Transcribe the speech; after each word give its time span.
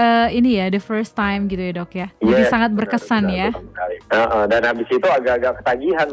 uh, 0.00 0.28
ini 0.32 0.56
ya 0.56 0.66
the 0.72 0.80
first 0.80 1.12
time 1.12 1.44
gitu 1.46 1.60
ya 1.60 1.72
dok 1.76 1.92
ya. 1.92 2.08
Jadi 2.16 2.42
Yes, 2.42 2.48
sangat 2.48 2.72
benar, 2.72 2.78
berkesan 2.88 3.22
benar, 3.28 3.36
ya. 3.36 3.48
betul 3.52 3.64
sekali. 3.68 3.96
Heeh, 4.10 4.42
dan 4.48 4.60
habis 4.64 4.88
itu 4.88 5.08
agak-agak 5.08 5.52
ketagihan. 5.60 6.06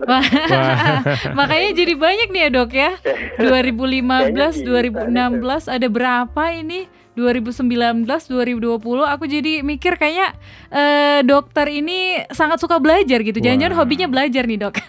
Makanya 1.40 1.70
jadi 1.72 1.94
banyak 1.96 2.28
nih 2.30 2.42
ya 2.44 2.50
dok 2.52 2.72
ya. 2.76 2.92
2015, 3.48 4.36
Kayaknya 4.36 4.50
bisa 4.52 5.64
2016 5.72 5.76
ada 5.76 5.88
berapa 5.88 6.44
ini? 6.52 6.82
2019, 7.18 8.06
2020 8.06 8.78
aku 9.02 9.26
jadi 9.26 9.66
mikir 9.66 9.98
kayaknya 9.98 10.38
eh, 10.70 11.26
dokter 11.26 11.66
ini 11.66 12.22
sangat 12.30 12.62
suka 12.62 12.78
belajar 12.78 13.26
gitu. 13.26 13.42
Jangan-jangan 13.42 13.74
hobinya 13.74 14.06
belajar 14.06 14.46
nih 14.46 14.60
dok. 14.62 14.78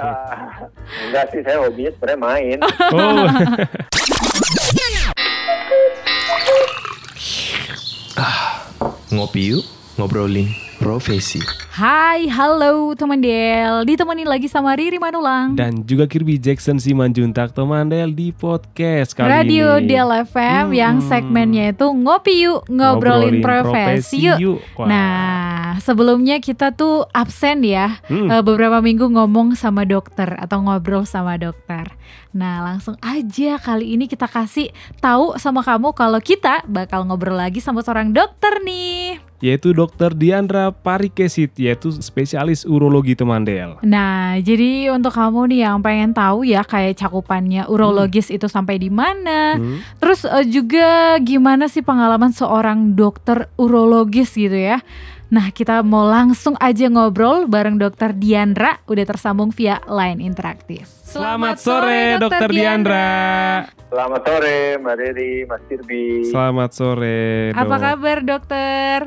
Ah, 0.00 0.68
enggak 1.08 1.24
sih, 1.34 1.40
saya 1.44 1.60
hobinya 1.60 1.90
sebenarnya 1.92 2.20
main. 2.20 2.58
Oh. 2.96 3.28
Ngopi 9.12 9.40
yuk, 9.54 9.64
ngobrolin 9.96 10.48
profesi. 10.76 11.40
Hai, 11.72 12.28
halo 12.28 12.92
teman 12.92 13.20
Del. 13.20 13.84
Ditemenin 13.84 14.28
lagi 14.28 14.44
sama 14.44 14.76
Riri 14.76 14.96
Manulang. 14.96 15.56
Dan 15.56 15.84
juga 15.84 16.04
Kirby 16.04 16.36
Jackson 16.36 16.76
Simanjuntak 16.76 17.52
teman 17.52 17.88
Del 17.88 18.12
di 18.12 18.30
podcast 18.30 19.12
kali 19.12 19.28
Radio 19.28 19.80
ini. 19.80 19.88
Del 19.88 20.10
FM 20.24 20.72
yang 20.72 21.00
Hmm. 21.00 21.08
segmennya 21.08 21.64
itu 21.72 21.86
ngopi 21.88 22.34
yuk, 22.44 22.68
ngobrolin, 22.68 23.40
profesi, 23.40 24.28
yuk. 24.28 24.60
Wah. 24.76 24.86
Nah, 24.86 25.64
sebelumnya 25.80 26.38
kita 26.38 26.72
tuh 26.72 27.08
absen 27.10 27.60
ya. 27.60 28.00
Hmm. 28.08 28.28
Eh, 28.28 28.42
beberapa 28.42 28.80
minggu 28.80 29.08
ngomong 29.08 29.56
sama 29.56 29.84
dokter 29.84 30.36
atau 30.36 30.60
ngobrol 30.60 31.04
sama 31.04 31.36
dokter. 31.36 31.88
Nah, 32.30 32.60
langsung 32.62 33.00
aja 33.00 33.56
kali 33.56 33.96
ini 33.96 34.04
kita 34.04 34.28
kasih 34.28 34.68
tahu 35.00 35.40
sama 35.40 35.64
kamu 35.64 35.96
kalau 35.96 36.20
kita 36.20 36.60
bakal 36.68 37.04
ngobrol 37.04 37.36
lagi 37.36 37.60
sama 37.60 37.80
seorang 37.80 38.12
dokter 38.12 38.60
nih. 38.60 39.24
yaitu 39.36 39.76
Dokter 39.76 40.16
Diandra 40.16 40.65
Parikesit 40.72 41.52
yaitu 41.58 41.90
spesialis 41.98 42.64
urologi 42.64 43.12
teman 43.12 43.42
Del. 43.42 43.76
Nah, 43.82 44.38
jadi 44.40 44.90
untuk 44.90 45.12
kamu 45.12 45.50
nih 45.50 45.60
yang 45.68 45.78
pengen 45.80 46.10
tahu 46.10 46.42
ya 46.42 46.62
kayak 46.62 46.96
cakupannya 46.96 47.66
urologis 47.66 48.30
itu 48.30 48.46
sampai 48.46 48.78
di 48.78 48.88
mana, 48.88 49.58
Hmm. 49.58 49.78
Terus 49.98 50.26
eh, 50.26 50.46
juga 50.46 51.16
gimana 51.18 51.66
sih 51.66 51.80
pengalaman 51.80 52.32
seorang 52.32 52.94
dokter 52.94 53.46
urologis 53.56 54.34
gitu 54.34 54.54
ya? 54.54 54.82
Nah 55.26 55.50
kita 55.50 55.82
mau 55.82 56.06
langsung 56.06 56.54
aja 56.62 56.86
ngobrol 56.86 57.50
bareng 57.50 57.82
dokter 57.82 58.14
Diandra 58.14 58.78
udah 58.86 59.02
tersambung 59.02 59.50
via 59.50 59.82
line 59.90 60.22
interaktif. 60.22 60.86
Selamat 61.02 61.58
sore 61.58 62.14
Dokter 62.22 62.46
Diandra. 62.46 63.66
Selamat 63.86 64.22
sore, 64.22 64.78
Mbak 64.78 64.94
Riri, 64.98 65.34
Mas 65.46 65.62
Kirby. 65.66 66.30
Selamat 66.30 66.70
sore. 66.74 67.50
Apa 67.54 67.74
Dok. 67.74 67.82
kabar 67.82 68.18
dokter? 68.22 68.98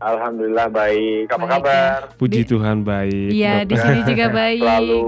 Alhamdulillah 0.00 0.66
baik. 0.66 1.28
Apa 1.28 1.38
Baik, 1.38 1.52
kabar? 1.54 1.98
Puji 2.16 2.40
Di- 2.42 2.48
Tuhan 2.48 2.76
baik. 2.80 3.30
Iya 3.30 3.62
di 3.62 3.76
sini 3.76 4.00
juga 4.02 4.26
baik. 4.40 4.60
Selalu. 4.60 5.02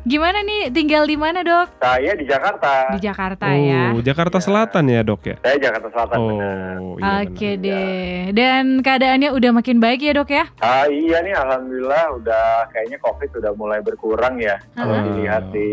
Gimana 0.00 0.40
nih 0.40 0.72
tinggal 0.72 1.04
di 1.04 1.12
mana 1.12 1.44
dok? 1.44 1.76
Saya 1.76 2.16
di 2.16 2.24
Jakarta. 2.24 2.96
Di 2.96 3.04
Jakarta 3.04 3.52
ya. 3.52 3.92
Oh, 3.92 4.00
Jakarta 4.00 4.40
Iya. 4.40 4.44
Selatan 4.48 4.84
ya, 4.88 5.00
Dok 5.04 5.22
ya? 5.22 5.36
Saya 5.38 5.56
Jakarta 5.60 5.88
Selatan. 5.92 6.16
benar. 6.18 6.76
Oh, 6.80 6.96
iya 6.96 7.12
Oke 7.20 7.50
benar. 7.50 7.60
deh. 7.60 8.16
Dan 8.32 8.64
keadaannya 8.80 9.28
udah 9.30 9.50
makin 9.52 9.76
baik 9.76 10.00
ya 10.00 10.16
dok 10.16 10.30
ya? 10.30 10.48
Ah, 10.58 10.88
iya 10.88 11.20
nih, 11.20 11.36
alhamdulillah 11.36 12.16
udah 12.16 12.44
kayaknya 12.70 12.96
COVID 12.98 13.28
sudah 13.30 13.52
mulai 13.52 13.80
berkurang 13.80 14.40
ya. 14.40 14.56
Kalau 14.72 14.88
Ah. 14.90 15.04
dilihat 15.04 15.44
di 15.52 15.68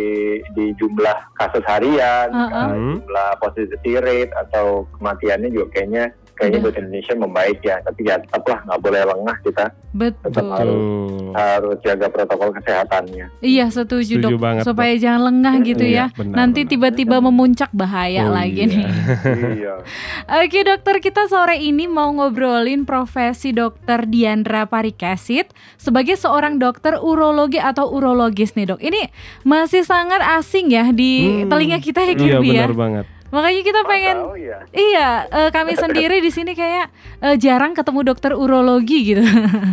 di 0.53 0.75
jumlah 0.75 1.17
kasus 1.33 1.63
harian, 1.63 2.27
Ah, 2.29 2.51
ah. 2.51 2.67
uh, 2.67 2.75
jumlah 2.99 3.29
positivity 3.39 3.95
rate 3.95 4.31
atau 4.37 4.91
kematiannya 4.93 5.55
juga 5.55 5.71
kayaknya 5.71 6.11
kayaknya 6.37 6.59
buat 6.61 6.75
Indonesia 6.75 7.13
membaik 7.13 7.59
ya. 7.59 7.75
Tapi 7.81 8.01
ya 8.03 8.15
tetaplah 8.17 8.61
nggak 8.63 8.79
boleh 8.79 9.01
lengah 9.03 9.37
kita 9.41 9.65
Betul. 9.91 10.29
Betul. 10.29 10.69
harus 11.33 11.77
jaga 11.81 12.07
protokol 12.07 12.49
kesehatannya. 12.53 13.25
Iya 13.39 13.65
setuju, 13.67 14.15
Setuju 14.15 14.29
dok. 14.29 14.39
banget, 14.39 14.63
Supaya 14.63 14.93
jangan 14.95 15.21
lengah 15.27 15.55
gitu 15.61 15.81
Iya, 15.81 16.05
ya. 16.05 16.15
benar, 16.15 16.35
Nanti 16.37 16.59
tiba-tiba 16.63 17.17
memuncak 17.17 17.69
bahaya 17.71 18.23
Oh, 18.23 18.31
lagi 18.31 18.61
iya. 18.61 18.69
nih. 18.69 18.85
iya. 19.57 19.73
Oke 20.39 20.61
dokter 20.61 20.95
kita 20.99 21.25
sore 21.25 21.57
ini 21.57 21.85
mau 21.85 22.09
ngobrolin 22.11 22.83
profesi 22.83 23.49
dokter 23.49 24.05
Diandra 24.05 24.65
Parikesit 24.65 25.49
sebagai 25.75 26.13
seorang 26.15 26.57
dokter 26.57 26.95
urologi 26.95 27.57
atau 27.57 27.89
urologis 27.89 28.53
nih 28.53 28.67
dok. 28.67 28.79
Ini 28.79 29.09
masih 29.43 29.81
sangat 29.81 30.21
asing 30.35 30.69
ya 30.69 30.89
di 30.89 31.09
Hmm. 31.17 31.49
telinga 31.49 31.79
kita 31.79 32.03
ya 32.03 32.13
Iya 32.13 32.37
ya. 32.37 32.39
benar 32.39 32.73
banget. 32.73 33.05
Makanya 33.27 33.61
kita 33.61 33.81
pengen 33.83 34.17
Oh 34.23 34.35
iya. 34.35 34.57
Iya, 34.71 35.09
eh, 35.27 35.49
kami 35.51 35.75
sendiri 35.83 36.17
di 36.19 36.31
sini 36.31 36.55
kayak 36.55 36.87
eh, 37.19 37.35
jarang 37.35 37.75
ketemu 37.75 38.07
dokter 38.07 38.31
urologi 38.31 39.13
gitu. 39.13 39.23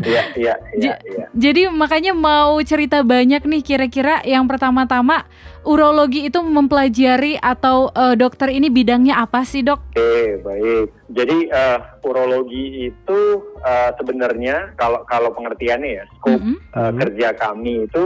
Iya, 0.03 0.22
iya, 0.34 0.54
iya, 0.82 0.94
iya. 1.00 1.25
Jadi 1.31 1.70
makanya 1.70 2.12
mau 2.12 2.59
cerita 2.62 3.03
banyak 3.03 3.43
nih 3.43 3.62
kira-kira 3.62 4.22
yang 4.22 4.47
pertama-tama 4.47 5.26
urologi 5.62 6.26
itu 6.26 6.43
mempelajari 6.43 7.38
atau 7.38 7.88
eh, 7.91 8.14
dokter 8.14 8.50
ini 8.50 8.69
bidangnya 8.69 9.22
apa 9.22 9.47
sih 9.47 9.62
dok? 9.62 9.81
Oke, 9.94 10.43
baik. 10.43 10.88
Jadi 11.14 11.38
eh, 11.47 11.78
urologi 12.03 12.91
itu 12.91 13.20
eh, 13.62 13.91
sebenarnya 13.94 14.75
kalau 14.75 15.06
kalau 15.06 15.31
pengertiannya 15.31 16.03
ya, 16.03 16.04
skop 16.19 16.43
Mm-mm. 16.43 16.56
eh, 16.59 16.82
Mhm. 16.84 16.98
kerja 17.00 17.28
kami 17.34 17.87
itu 17.87 18.03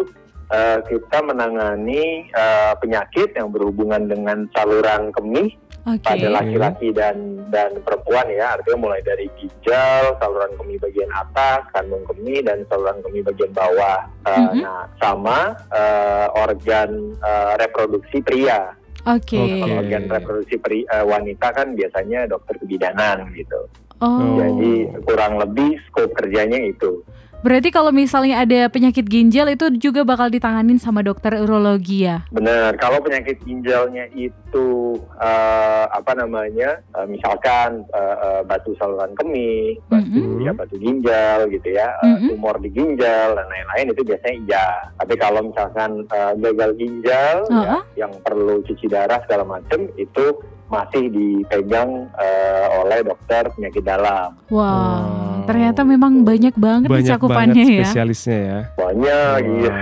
eh, 0.48 0.78
kita 0.84 1.18
menangani 1.20 2.02
eh, 2.26 2.72
penyakit 2.76 3.34
yang 3.34 3.48
berhubungan 3.48 4.06
dengan 4.06 4.48
saluran 4.52 5.12
kemih 5.12 5.52
Oke. 5.88 6.04
pada 6.04 6.28
laki-laki 6.28 6.92
dan 6.92 7.16
dan 7.48 7.80
perempuan 7.80 8.28
ya, 8.28 8.60
artinya 8.60 8.76
mulai 8.76 9.00
dari 9.00 9.24
ginjal, 9.36 10.20
saluran 10.20 10.52
kemih 10.56 10.76
bagian 10.78 11.08
atas, 11.10 11.64
kandung 11.72 12.04
kemih 12.04 12.44
dan 12.44 12.60
saluran 12.68 13.00
kemih 13.00 13.24
bagian 13.24 13.52
bawah. 13.52 14.00
Eh, 14.28 14.36
Mhm. 14.36 14.60
Nah, 14.60 14.84
sama 15.00 15.38
eh, 15.72 16.26
organ 16.36 16.90
eh, 17.16 17.52
reproduksi 17.56 18.20
pria. 18.20 18.76
Oke. 19.08 19.40
Oke. 19.40 19.60
Kalau 19.64 19.74
organ 19.80 20.04
reproduksi 20.10 20.56
peri- 20.60 20.88
eh, 20.88 21.04
wanita 21.04 21.48
kan 21.54 21.72
biasanya 21.72 22.28
dokter 22.28 22.60
kebidanan 22.60 23.32
gitu. 23.32 23.60
Oh. 23.98 24.36
Jadi 24.36 24.86
kurang 25.02 25.40
lebih 25.40 25.74
skop 25.88 26.12
kerjanya 26.14 26.60
itu. 26.60 27.02
Berarti 27.38 27.70
kalau 27.70 27.94
misalnya 27.94 28.42
ada 28.42 28.66
penyakit 28.66 29.06
ginjal 29.06 29.46
itu 29.46 29.70
juga 29.78 30.02
bakal 30.02 30.26
ditanganin 30.26 30.74
sama 30.76 31.06
dokter 31.06 31.38
urologi 31.38 32.02
ya? 32.02 32.26
Benar. 32.34 32.74
Kalau 32.76 32.98
penyakit 32.98 33.38
ginjalnya 33.46 34.10
itu 34.10 34.98
eh, 35.22 35.84
apa 35.86 36.18
namanya, 36.18 36.82
eh, 36.98 37.06
misalkan 37.06 37.86
eh, 37.88 38.16
eh, 38.18 38.42
batu 38.42 38.74
saluran 38.74 39.14
kemih, 39.14 39.78
batu 39.86 40.18
Mhm. 40.18 40.42
ya 40.42 40.52
batu 40.52 40.74
ginjal 40.76 41.46
gitu 41.46 41.68
ya, 41.70 41.94
Mhm. 42.02 42.34
tumor 42.34 42.58
di 42.58 42.70
ginjal 42.74 43.38
dan 43.38 43.46
lain-lain 43.46 43.94
itu 43.94 44.02
biasanya 44.02 44.36
iya. 44.42 44.66
Tapi 44.98 45.14
kalau 45.14 45.40
misalkan 45.46 45.90
eh, 46.10 46.32
gagal 46.42 46.70
ginjal 46.74 47.36
ya, 47.46 47.78
Uh-uh. 47.78 47.82
yang 47.94 48.10
perlu 48.18 48.66
cuci 48.66 48.90
darah 48.90 49.22
segala 49.22 49.46
macam 49.46 49.86
itu 49.94 50.24
masih 50.68 51.08
dipegang 51.08 51.88
eh, 52.14 52.66
oleh 52.78 53.00
dokter 53.02 53.48
penyakit 53.50 53.82
dalam. 53.82 54.36
Wow, 54.48 54.60
Wow. 54.60 55.44
ternyata 55.44 55.80
memang 55.82 56.22
banyak 56.22 56.52
banget 56.54 56.88
Banyak 56.88 57.08
cakupannya 57.10 57.56
banget 57.56 57.72
ya. 57.72 57.80
spesialisnya 57.82 58.38
ya. 58.38 58.60
Banyak 58.74 59.36
iya. 59.56 59.74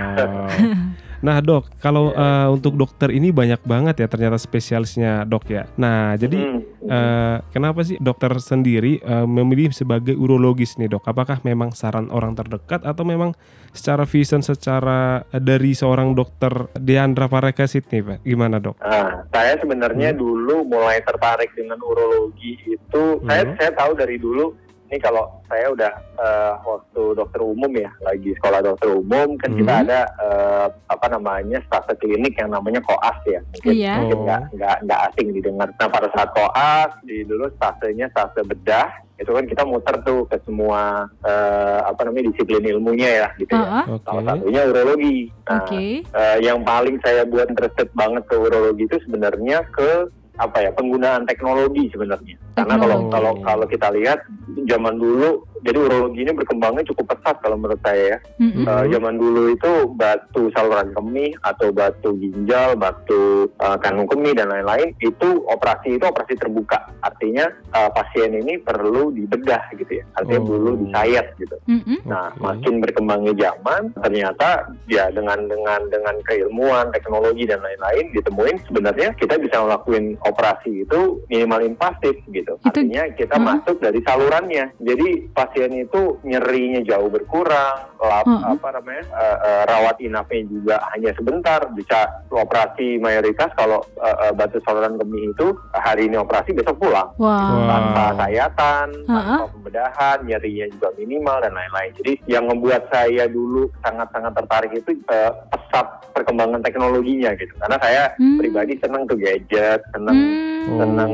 Nah 1.27 1.43
dok, 1.43 1.67
kalau 1.83 2.15
Iya. 2.15 2.47
eh, 2.47 2.47
untuk 2.47 2.79
dokter 2.79 3.11
ini 3.11 3.35
banyak 3.35 3.59
banget 3.67 3.99
ya 3.99 4.07
ternyata 4.07 4.39
spesialisnya 4.39 5.27
dok 5.27 5.43
ya. 5.51 5.67
Nah 5.75 6.15
jadi 6.15 6.39
Hmm. 6.39 6.63
eh, 6.87 7.35
kenapa 7.51 7.83
sih 7.83 7.99
dokter 7.99 8.31
sendiri 8.39 9.03
eh, 9.03 9.27
memilih 9.27 9.75
sebagai 9.75 10.15
urologis 10.15 10.79
nih 10.79 10.87
dok? 10.87 11.03
Apakah 11.03 11.43
memang 11.43 11.75
saran 11.75 12.07
orang 12.07 12.31
terdekat 12.31 12.87
atau 12.87 13.03
memang 13.03 13.35
secara 13.75 14.07
vision 14.07 14.39
secara 14.39 15.27
eh, 15.27 15.43
dari 15.43 15.75
seorang 15.75 16.15
dokter 16.15 16.71
Diandra 16.79 17.27
Parikesit 17.27 17.91
nih 17.91 18.01
pak? 18.01 18.17
Gimana 18.23 18.63
dok? 18.63 18.79
Nah, 18.79 19.27
saya 19.27 19.59
sebenarnya 19.59 20.15
Hmm. 20.15 20.19
dulu 20.23 20.63
mulai 20.63 21.03
tertarik 21.03 21.51
dengan 21.51 21.75
urologi 21.83 22.55
itu, 22.63 23.03
saya 23.27 23.43
Hmm. 23.43 23.55
saya 23.59 23.71
tahu 23.75 23.91
dari 23.93 24.15
dulu. 24.15 24.55
Ini 24.87 25.03
kalau 25.03 25.27
saya 25.45 25.67
udah 25.67 25.91
eh, 26.17 26.53
waktu 26.63 27.01
dokter 27.13 27.43
umum 27.43 27.67
ya, 27.71 27.91
lagi 27.99 28.31
sekolah 28.35 28.63
dokter 28.63 28.89
umum 28.89 29.35
kan 29.35 29.51
kita 29.51 29.67
Hmm. 29.69 29.83
ada 29.83 29.99
eh, 30.17 30.67
apa 30.87 31.05
namanya 31.07 31.59
stase 31.61 31.91
klinik 31.99 32.33
yang 32.35 32.49
namanya 32.49 32.79
koas 32.81 33.19
ya. 33.27 33.43
Mungkin 33.51 33.71
Iya. 33.75 33.93
mungkin 33.99 34.17
Oh. 34.17 34.23
nggak 34.23 34.41
nggak 34.55 34.75
nggak 34.83 34.99
asing 35.11 35.27
didengar. 35.31 35.67
Nah 35.69 35.89
pada 35.89 36.07
saat 36.09 36.29
koas 36.31 36.91
di 37.03 37.21
dulu 37.21 37.51
stasenya 37.53 38.07
stase 38.09 38.41
bedah 38.41 38.87
itu 39.17 39.27
kan 39.27 39.43
kita 39.43 39.65
muter 39.65 39.95
tuh 40.01 40.23
ke 40.25 40.37
semua 40.41 41.03
eh, 41.21 41.79
apa 41.83 42.07
namanya 42.07 42.31
disiplin 42.31 42.63
ilmunya 42.63 43.09
ya 43.21 43.27
gitu 43.35 43.51
ya. 43.51 43.59
Ah, 43.59 43.75
ah. 43.75 43.85
Oke. 43.91 44.07
Salah 44.07 44.23
satunya 44.31 44.61
urologi. 44.65 45.17
Nah, 45.43 45.59
Oke. 45.59 45.83
Eh, 46.01 46.37
yang 46.41 46.59
paling 46.63 46.95
saya 47.03 47.21
buat 47.23 47.51
interested 47.51 47.91
banget 47.91 48.23
ke 48.23 48.35
urologi 48.35 48.83
itu 48.85 48.97
sebenarnya 49.03 49.67
ke 49.67 50.07
apa 50.37 50.57
ya 50.61 50.71
penggunaan 50.73 51.25
teknologi 51.25 51.89
sebenarnya. 51.89 52.37
Karena 52.53 52.75
kalau 52.77 52.97
kalau 53.09 53.33
kalau 53.41 53.65
kita 53.65 53.89
lihat 53.93 54.21
zaman 54.69 55.01
dulu 55.01 55.46
jadi 55.67 55.77
urologi 55.77 56.23
ini 56.23 56.31
berkembangnya 56.31 56.87
cukup 56.87 57.11
pesat 57.11 57.35
kalau 57.43 57.59
menurut 57.59 57.83
saya 57.83 58.15
ya. 58.15 58.17
Mm-mm. 58.39 58.63
Eh, 58.63 58.83
zaman 58.95 59.19
dulu 59.19 59.51
itu 59.51 59.71
batu 59.91 60.47
saluran 60.55 60.95
kemih 60.95 61.35
atau 61.43 61.67
batu 61.69 62.15
ginjal, 62.15 62.79
batu 62.79 63.51
eh, 63.51 63.77
kandung 63.83 64.07
kemih 64.07 64.31
dan 64.31 64.47
lain-lain 64.47 64.95
itu 64.97 65.43
operasi 65.45 65.99
itu 65.99 66.05
operasi 66.07 66.39
terbuka. 66.39 66.87
Artinya 67.03 67.43
eh, 67.51 67.89
pasien 67.91 68.31
ini 68.31 68.55
perlu 68.57 69.11
dibedah 69.11 69.67
gitu 69.75 69.99
ya. 69.99 70.05
Artinya 70.15 70.35
Oh. 70.37 70.47
perlu 70.47 70.71
disayat 70.79 71.33
gitu. 71.35 71.57
Mm-mm. 71.65 71.97
Nah, 72.05 72.29
Oke. 72.29 72.39
makin 72.39 72.73
berkembangnya 72.77 73.33
zaman, 73.35 73.89
ternyata 73.97 74.69
ya 74.85 75.09
dengan 75.09 75.49
dengan 75.49 75.81
dengan 75.89 76.13
keilmuan, 76.23 76.93
teknologi 76.93 77.43
dan 77.43 77.57
lain-lain 77.59 78.13
ditemuin 78.13 78.61
sebenarnya 78.63 79.17
kita 79.17 79.33
bisa 79.35 79.57
ngelakuin 79.57 80.13
operasi 80.21 80.85
itu 80.85 81.17
minimal 81.25 81.65
invasif 81.65 82.13
gitu. 82.29 82.53
Itu- 82.53 82.69
Artinya 82.69 83.09
kita 83.17 83.33
Heeh. 83.33 83.47
masuk 83.49 83.81
dari 83.81 83.97
salurannya. 84.05 84.65
Jadi 84.77 85.07
pasien 85.33 85.55
itu 85.59 86.01
nyerinya 86.21 86.85
jauh 86.85 87.09
berkurang, 87.09 87.89
lap- 87.97 88.23
Heeh. 88.23 88.53
apa 88.53 88.67
namanya 88.71 89.03
eh, 89.09 89.37
eh, 89.41 89.61
rawat 89.65 89.97
inapnya 89.97 90.45
juga 90.45 90.75
hanya 90.91 91.09
sebentar. 91.11 91.65
Bisa 91.71 92.05
operasi 92.29 92.97
mayoritas 92.97 93.49
kalau 93.53 93.81
eh, 93.97 94.17
eh, 94.23 94.33
batu 94.33 94.61
saluran 94.61 94.95
kemih 94.95 95.31
itu 95.31 95.47
hari 95.73 96.05
ini 96.05 96.15
operasi 96.15 96.53
besok 96.53 96.77
pulang 96.77 97.09
Wow. 97.17 97.25
Wow. 97.27 97.65
tanpa 97.65 98.03
sayatan, 98.19 98.87
Ha-ha. 99.05 99.35
tanpa 99.39 99.47
pembedahan, 99.49 100.17
nyerinya 100.23 100.65
juga 100.69 100.87
minimal 100.95 101.37
dan 101.39 101.53
lain-lain. 101.53 101.91
Jadi 101.95 102.13
yang 102.27 102.45
membuat 102.45 102.85
saya 102.87 103.25
dulu 103.25 103.71
sangat-sangat 103.79 104.33
tertarik 104.35 104.71
itu 104.75 104.91
eh, 105.07 105.31
pesat 105.47 105.87
perkembangan 106.11 106.61
teknologinya 106.61 107.33
gitu. 107.33 107.53
Karena 107.57 107.77
saya 107.79 108.03
Hmm. 108.13 108.37
pribadi 108.37 108.73
senang 108.77 109.05
tuh 109.05 109.15
gadget, 109.15 109.81
senang 109.89 110.17
Hmm. 110.17 110.35
Oh. 110.67 110.77
senang 110.77 111.13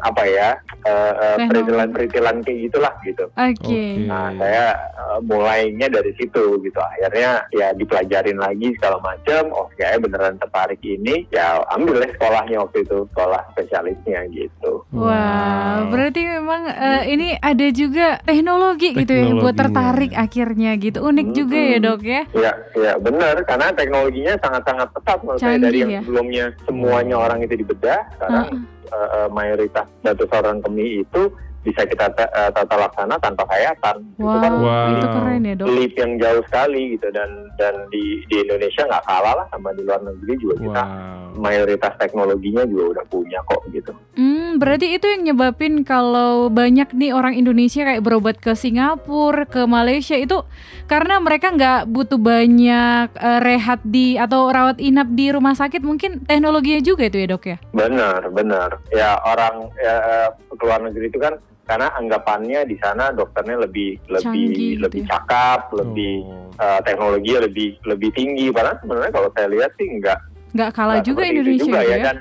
apa 0.00 0.22
ya 0.24 0.48
eh, 0.86 0.90
eh, 0.90 1.12
Teknologi. 1.12 1.48
peritilan-peritilan 1.50 2.36
kayak 2.44 2.58
gitulah 2.70 2.94
gitu. 3.04 3.24
Oke. 3.32 3.60
Oke. 3.62 3.84
Nah, 4.08 4.28
saya 4.36 4.66
eh, 4.92 5.18
mulainya 5.22 5.86
dari 5.92 6.12
situ 6.16 6.44
gitu. 6.60 6.78
Akhirnya 6.80 7.44
ya 7.52 7.72
dipelajarin 7.76 8.38
lagi 8.38 8.72
segala 8.78 8.98
macam. 9.02 9.42
Oh, 9.52 9.66
kayaknya 9.74 9.98
beneran 10.04 10.36
tertarik 10.38 10.80
ini. 10.82 11.26
Ya 11.30 11.60
ambil 11.74 12.02
deh 12.02 12.10
sekolahnya 12.16 12.62
waktu 12.62 12.84
itu, 12.84 13.06
sekolah 13.12 13.40
spesialisnya 13.54 14.20
gitu. 14.32 14.84
Wah, 14.92 15.86
berarti 15.88 16.20
memang 16.26 16.62
eh, 16.68 17.02
ini 17.12 17.28
ada 17.38 17.66
juga 17.72 18.18
teknologi 18.22 18.94
gitu 18.94 19.12
ya 19.12 19.22
yang 19.28 19.40
buat 19.40 19.56
tertarik 19.56 20.12
akhirnya 20.14 20.76
gitu. 20.78 21.02
Unik 21.02 21.28
juga 21.34 21.58
ya 21.58 21.78
dok 21.78 22.00
ya. 22.02 22.22
Ya, 22.34 22.52
ya 22.76 22.92
benar. 22.98 23.40
Karena 23.46 23.68
teknologinya 23.74 24.34
sangat-sangat 24.42 24.88
pesat 24.94 25.18
menurut 25.22 25.40
saya 25.40 25.56
dari 25.58 25.78
yang 25.82 25.90
ya. 25.90 26.00
sebelumnya 26.04 26.44
semuanya 26.66 27.16
orang 27.18 27.38
itu 27.44 27.54
dibedah. 27.58 28.00
Sekarang 28.16 28.46
Heeh. 28.48 28.58
eh, 28.58 28.81
eh, 28.92 29.28
mayoritas 29.32 29.88
batu 30.04 30.28
saluran 30.28 30.60
kemih 30.60 31.02
itu 31.04 31.22
bisa 31.62 31.82
kita 31.82 32.10
ta- 32.10 32.26
eh, 32.28 32.50
tata 32.50 32.74
laksana 32.76 33.14
tanpa 33.16 33.46
sayatan. 33.46 33.96
Itu 34.12 34.26
Wow, 34.28 34.38
kan 34.38 34.52
Wow. 34.52 34.90
itu 34.92 35.06
keren 35.08 35.42
ya 35.42 35.54
dok. 35.54 35.66
leap 35.68 35.92
yang 35.94 36.12
jauh 36.16 36.42
sekali 36.44 36.82
gitu 36.92 37.06
dan 37.08 37.30
dan 37.54 37.74
di 37.88 38.02
di 38.24 38.36
Indonesia 38.40 38.82
nggak 38.84 39.04
kalah 39.04 39.34
lah 39.34 39.46
sama 39.48 39.70
di 39.70 39.82
luar 39.82 40.00
negeri 40.00 40.34
juga 40.36 40.54
kita 40.58 40.82
Wow. 40.82 41.38
mayoritas 41.38 41.92
teknologinya 41.96 42.62
juga 42.64 42.84
udah 42.92 43.04
punya 43.06 43.40
kok 43.42 43.62
gitu. 43.68 43.92
Hmm, 44.12 44.58
berarti 44.58 44.92
itu 44.92 45.06
yang 45.06 45.22
nyebabin 45.24 45.80
kalau 45.80 46.46
banyak 46.48 46.92
nih 46.92 47.10
orang 47.10 47.32
Indonesia 47.32 47.82
kayak 47.82 48.02
berobat 48.02 48.36
ke 48.36 48.52
Singapura, 48.52 49.46
ke 49.46 49.64
Malaysia 49.64 50.12
itu 50.14 50.44
karena 50.84 51.16
mereka 51.16 51.48
nggak 51.48 51.86
butuh 51.86 52.18
banyak 52.18 53.06
eh, 53.12 53.40
rehat 53.40 53.80
di 53.82 54.14
atau 54.14 54.48
rawat 54.48 54.76
inap 54.78 55.08
di 55.08 55.30
rumah 55.30 55.54
sakit, 55.54 55.80
mungkin 55.80 56.20
teknologinya 56.22 56.82
juga 56.82 57.06
itu 57.06 57.16
ya 57.16 57.28
dok 57.28 57.44
ya. 57.46 57.56
Benar, 57.72 58.28
benar. 58.28 58.70
Ya 58.90 59.16
orang 59.22 59.70
ya, 59.76 59.94
eh, 59.94 60.28
ke 60.50 60.60
luar 60.60 60.82
negeri 60.82 61.06
itu 61.06 61.16
kan 61.16 61.38
karena 61.62 61.88
anggapannya 61.94 62.60
di 62.64 62.76
sana 62.76 63.10
dokternya 63.10 63.56
lebih 63.60 63.96
lebih 64.06 64.22
Canggih 64.22 64.50
gitu 64.74 64.82
lebih 64.82 65.02
ya. 65.02 65.08
cakap, 65.14 65.60
lebih 65.72 66.14
Oh. 66.52 66.64
eh, 66.68 66.80
teknologinya 66.82 67.40
lebih 67.42 67.68
lebih 67.82 68.10
tinggi. 68.12 68.46
Padahal 68.48 68.76
sebenarnya 68.78 69.10
kalau 69.10 69.28
saya 69.32 69.48
lihat 69.48 69.70
sih 69.74 69.88
enggak 69.88 70.18
Nggak 70.52 70.70
kalah 70.70 71.00
Nah, 71.00 71.02
juga 71.02 71.22
Indonesia 71.24 71.64
juga 71.64 71.80
gitu 71.80 71.88
ya 71.88 71.96
ya. 71.96 72.04
dan 72.04 72.16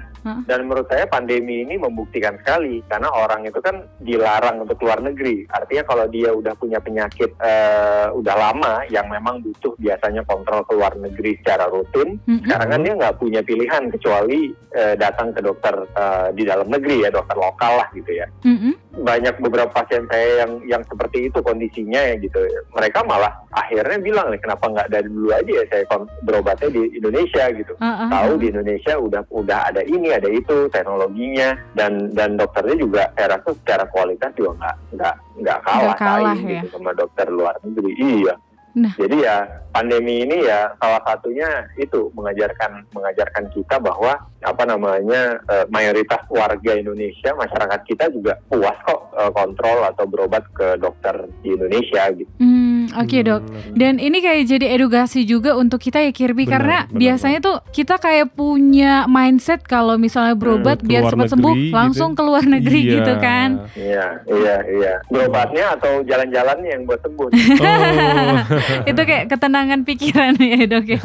dan 0.46 0.60
menurut 0.64 0.86
saya 0.86 1.04
pandemi 1.04 1.66
ini 1.66 1.76
membuktikan 1.76 2.38
sekali 2.38 2.86
karena 2.86 3.10
orang 3.10 3.42
itu 3.42 3.58
kan 3.58 3.82
dilarang 3.98 4.62
untuk 4.62 4.78
keluar 4.78 5.02
negeri 5.02 5.50
artinya 5.50 5.82
kalau 5.84 6.06
dia 6.06 6.30
udah 6.30 6.54
punya 6.54 6.78
penyakit 6.78 7.34
eh, 7.42 8.06
udah 8.08 8.36
lama 8.38 8.86
yang 8.88 9.10
memang 9.10 9.42
butuh 9.42 9.74
biasanya 9.76 10.22
kontrol 10.24 10.62
ke 10.62 10.78
luar 10.78 10.94
negeri 10.96 11.42
secara 11.42 11.66
rutin 11.68 12.22
Mm-mm. 12.22 12.46
sekarang 12.46 12.70
kan 12.70 12.80
dia 12.80 12.94
nggak 12.96 13.18
punya 13.18 13.42
pilihan 13.42 13.84
kecuali 13.90 14.40
eh, 14.72 14.94
datang 14.94 15.34
ke 15.34 15.42
dokter 15.42 15.74
eh, 15.90 16.28
di 16.32 16.44
dalam 16.46 16.70
negeri 16.70 17.02
ya 17.02 17.10
dokter 17.10 17.36
lokal 17.36 17.82
lah 17.82 17.88
gitu 17.92 18.12
ya 18.14 18.30
Mm-mm. 18.46 18.74
Banyak 18.92 19.40
beberapa 19.40 19.72
pasien 19.72 20.04
saya 20.12 20.44
yang 20.44 20.52
yang 20.68 20.84
seperti 20.84 21.32
itu 21.32 21.40
kondisinya 21.40 22.12
ya 22.12 22.16
gitu 22.20 22.44
mereka 22.76 23.00
malah 23.08 23.32
akhirnya 23.56 24.04
bilang 24.04 24.28
nih 24.30 24.42
kenapa 24.44 24.68
nggak 24.68 24.92
dari 24.92 25.08
dulu 25.08 25.32
aja 25.32 25.52
ya 25.52 25.66
saya 25.72 25.84
berobatnya 26.22 26.70
di 26.76 26.84
Indonesia 27.00 27.44
gitu 27.56 27.74
Ah, 27.80 28.04
ah, 28.04 28.10
tahu 28.12 28.34
ah. 28.36 28.40
di 28.40 28.48
Indonesia 28.52 28.94
udah 29.00 29.22
udah 29.32 29.60
ada 29.72 29.82
ini 29.88 30.12
ada 30.12 30.28
itu 30.28 30.68
teknologinya 30.68 31.56
dan 31.72 32.12
dan 32.12 32.36
dokternya 32.36 32.76
juga 32.76 33.08
saya 33.16 33.40
rasa 33.40 33.50
secara 33.64 33.88
kualitas 33.88 34.32
juga 34.36 34.52
nggak 34.60 34.76
nggak 35.00 35.16
nggak 35.40 35.58
kalah, 35.64 35.82
Nggak 35.88 35.98
kalah, 35.98 36.34
saing 36.36 36.44
ya. 36.44 36.52
gitu 36.60 36.68
sama 36.76 36.92
dokter 36.92 37.26
luar 37.32 37.56
negeri 37.64 37.92
iya 37.96 38.34
Nah. 38.74 38.94
jadi 38.96 39.18
ya 39.18 39.38
pandemi 39.70 40.22
ini 40.22 40.44
ya 40.44 40.72
salah 40.76 41.00
satunya 41.02 41.48
itu 41.76 42.08
mengajarkan 42.12 42.88
mengajarkan 42.90 43.48
kita 43.50 43.76
bahwa 43.78 44.16
apa 44.40 44.64
namanya 44.64 45.22
eh, 45.46 45.66
mayoritas 45.68 46.24
warga 46.28 46.74
Indonesia 46.74 47.32
masyarakat 47.34 47.80
kita 47.84 48.10
juga 48.10 48.40
puas 48.46 48.76
kok 48.82 49.12
eh, 49.14 49.32
kontrol 49.32 49.84
atau 49.86 50.06
berobat 50.06 50.44
ke 50.50 50.76
dokter 50.78 51.14
di 51.40 51.52
Indonesia 51.52 52.04
gitu 52.12 52.32
Hmm, 52.38 52.90
oke 52.98 53.18
dok. 53.22 53.42
Benar. 53.44 53.76
Dan 53.76 53.94
ini 53.98 54.18
kayak 54.20 54.44
jadi 54.48 54.66
edukasi 54.72 55.24
juga 55.24 55.54
untuk 55.54 55.78
kita 55.78 56.00
ya 56.00 56.10
Kirby 56.10 56.44
Benar, 56.44 56.52
karena 56.52 56.78
benar 56.84 56.98
biasanya 56.98 57.40
tuh 57.40 57.58
kita 57.70 57.96
kayak 57.96 58.32
punya 58.32 59.06
mindset 59.06 59.62
kalau 59.64 59.96
misalnya 59.96 60.34
berobat 60.34 60.80
Hmm, 60.80 60.90
biar 60.90 61.04
cepat 61.06 61.28
sembuh 61.30 61.54
negeri 61.54 61.72
langsung 61.72 62.10
gitu. 62.12 62.18
ke 62.18 62.24
luar 62.24 62.44
negeri 62.46 62.80
Iya. 62.82 62.92
gitu 62.94 63.14
kan. 63.18 63.50
iya 63.74 64.06
iya 64.26 64.56
iya 64.66 64.94
berobatnya 65.06 65.76
atau 65.76 66.02
jalan-jalannya 66.02 66.70
yang 66.72 66.84
buat 66.84 67.00
sembuh 67.00 67.30
Oh. 67.32 68.36
itu 68.90 69.02
kayak 69.02 69.26
ketenangan 69.28 69.82
pikiran 69.84 70.34
ya 70.38 70.62
dok 70.66 70.86
ya. 70.88 71.02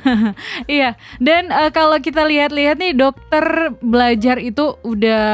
iya. 0.80 0.90
Dan 1.18 1.50
eh, 1.50 1.70
kalau 1.70 1.98
kita 1.98 2.24
lihat-lihat 2.24 2.76
nih 2.78 2.92
dokter 2.92 3.74
belajar 3.80 4.36
itu 4.38 4.76
udah 4.82 5.24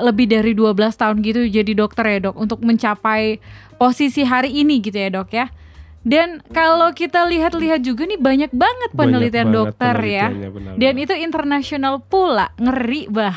lebih 0.00 0.30
dari 0.30 0.52
12 0.54 0.74
tahun 0.94 1.16
gitu 1.22 1.46
jadi 1.46 1.72
dokter 1.74 2.04
ya 2.06 2.18
dok 2.30 2.36
untuk 2.36 2.62
mencapai 2.62 3.38
posisi 3.76 4.22
hari 4.22 4.54
ini 4.54 4.78
gitu 4.78 4.96
ya 4.96 5.10
dok 5.10 5.30
ya. 5.32 5.46
Dan 6.02 6.42
kalau 6.50 6.90
kita 6.90 7.30
lihat-lihat 7.30 7.86
juga 7.86 8.02
nih 8.02 8.18
banyak 8.18 8.50
banget 8.50 8.90
Banyak 8.90 8.98
penelitian 8.98 9.46
banget 9.46 9.54
dokter 9.54 9.96
ya. 10.02 10.26
penelitiannya, 10.26 10.50
benar, 10.50 10.72
Dan 10.74 10.94
itu 10.98 11.14
internasional 11.14 11.94
pula, 12.02 12.50
ngeri 12.58 13.06
bah. 13.06 13.30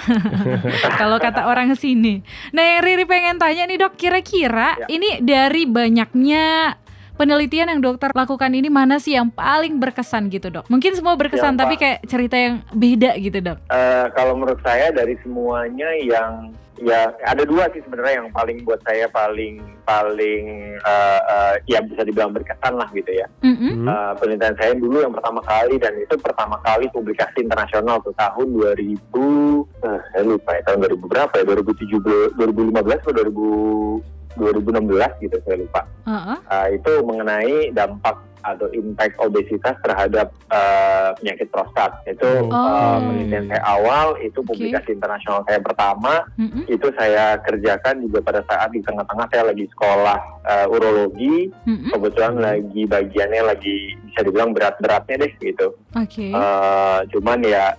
Kalau 1.00 1.22
kata 1.22 1.46
orang 1.46 1.78
sini. 1.78 2.26
Nah, 2.58 2.66
yang 2.66 2.82
Riri 2.82 3.06
pengen 3.06 3.38
tanya 3.38 3.70
nih 3.70 3.78
dok, 3.78 3.94
kira-kira 4.02 4.82
Ya. 4.82 4.90
ini 4.90 5.22
dari 5.22 5.70
banyaknya 5.70 6.74
penelitian 7.16 7.72
yang 7.72 7.82
dokter 7.82 8.12
lakukan 8.12 8.52
ini 8.52 8.68
mana 8.68 9.00
sih 9.00 9.16
yang 9.16 9.32
paling 9.32 9.80
berkesan 9.80 10.28
gitu 10.30 10.52
dok? 10.52 10.68
Mungkin 10.68 10.92
semua 10.96 11.16
berkesan 11.16 11.56
Yang 11.56 11.62
tapi 11.64 11.76
kayak 11.80 12.00
cerita 12.06 12.36
yang 12.36 12.56
beda 12.76 13.12
gitu 13.20 13.40
dok. 13.42 13.58
Eh, 13.72 14.06
kalau 14.14 14.34
menurut 14.36 14.60
saya 14.62 14.92
dari 14.92 15.16
semuanya 15.24 15.90
yang 16.00 16.52
ya 16.76 17.08
ada 17.24 17.48
dua 17.48 17.72
sih 17.72 17.80
sebenarnya 17.88 18.20
yang 18.20 18.30
paling 18.36 18.60
buat 18.68 18.84
saya 18.84 19.08
paling 19.08 19.64
paling 19.88 20.44
eh, 20.76 21.20
eh, 21.24 21.54
ya 21.72 21.80
bisa 21.80 22.04
dibilang 22.04 22.36
berkesan 22.36 22.76
lah 22.76 22.90
gitu 22.92 23.12
ya. 23.16 23.28
Mm-mm. 23.44 23.86
Hmm. 23.86 23.88
Eh, 23.88 24.14
penelitian 24.20 24.56
saya 24.60 24.74
dulu 24.76 24.98
yang 25.00 25.14
pertama 25.16 25.40
kali 25.40 25.80
dan 25.80 25.96
itu 25.96 26.16
pertama 26.20 26.60
kali 26.64 26.92
publikasi 26.92 27.48
internasional 27.48 28.04
tuh 28.04 28.12
tahun 28.20 28.48
2000 28.52 28.92
eh, 29.88 30.00
saya 30.12 30.24
lupa 30.28 30.50
ya 30.52 30.62
tahun 30.68 30.80
2000 30.84 31.12
berapa 31.12 31.34
ya 31.40 31.44
2017 31.48 32.36
2015 32.36 33.04
atau 33.08 33.14
2000 34.04 34.15
2016 34.38 35.24
gitu 35.24 35.38
saya 35.44 35.56
lupa. 35.60 35.82
Uh-uh. 36.06 36.38
Uh, 36.46 36.68
itu 36.76 36.92
mengenai 37.04 37.72
dampak 37.72 38.20
atau 38.46 38.70
impact 38.78 39.18
obesitas 39.18 39.74
terhadap 39.82 40.30
uh, 40.54 41.18
penyakit 41.18 41.50
prostat. 41.50 41.98
Itu 42.06 42.46
Oh. 42.46 42.54
uh, 42.54 43.02
penelitian 43.02 43.50
saya 43.50 43.64
awal, 43.66 44.14
itu 44.22 44.38
publikasi 44.46 44.94
internasional 44.94 45.42
saya 45.50 45.58
pertama. 45.58 46.22
Mm-mm. 46.38 46.70
Itu 46.70 46.94
saya 46.94 47.42
kerjakan 47.42 48.06
juga 48.06 48.22
pada 48.22 48.46
saat 48.46 48.70
di 48.70 48.86
tengah-tengah 48.86 49.28
saya 49.34 49.50
lagi 49.50 49.66
sekolah 49.74 50.20
uh, 50.46 50.66
urologi. 50.70 51.50
Mm-mm. 51.66 51.90
Kebetulan 51.90 52.38
lagi 52.38 52.82
bagiannya 52.86 53.42
lagi 53.50 53.98
bisa 54.06 54.20
dibilang 54.22 54.54
berat-beratnya 54.54 55.26
deh 55.26 55.34
gitu. 55.42 55.74
Oke. 55.98 56.30
Uh, 56.30 57.02
cuman 57.10 57.42
ya 57.42 57.74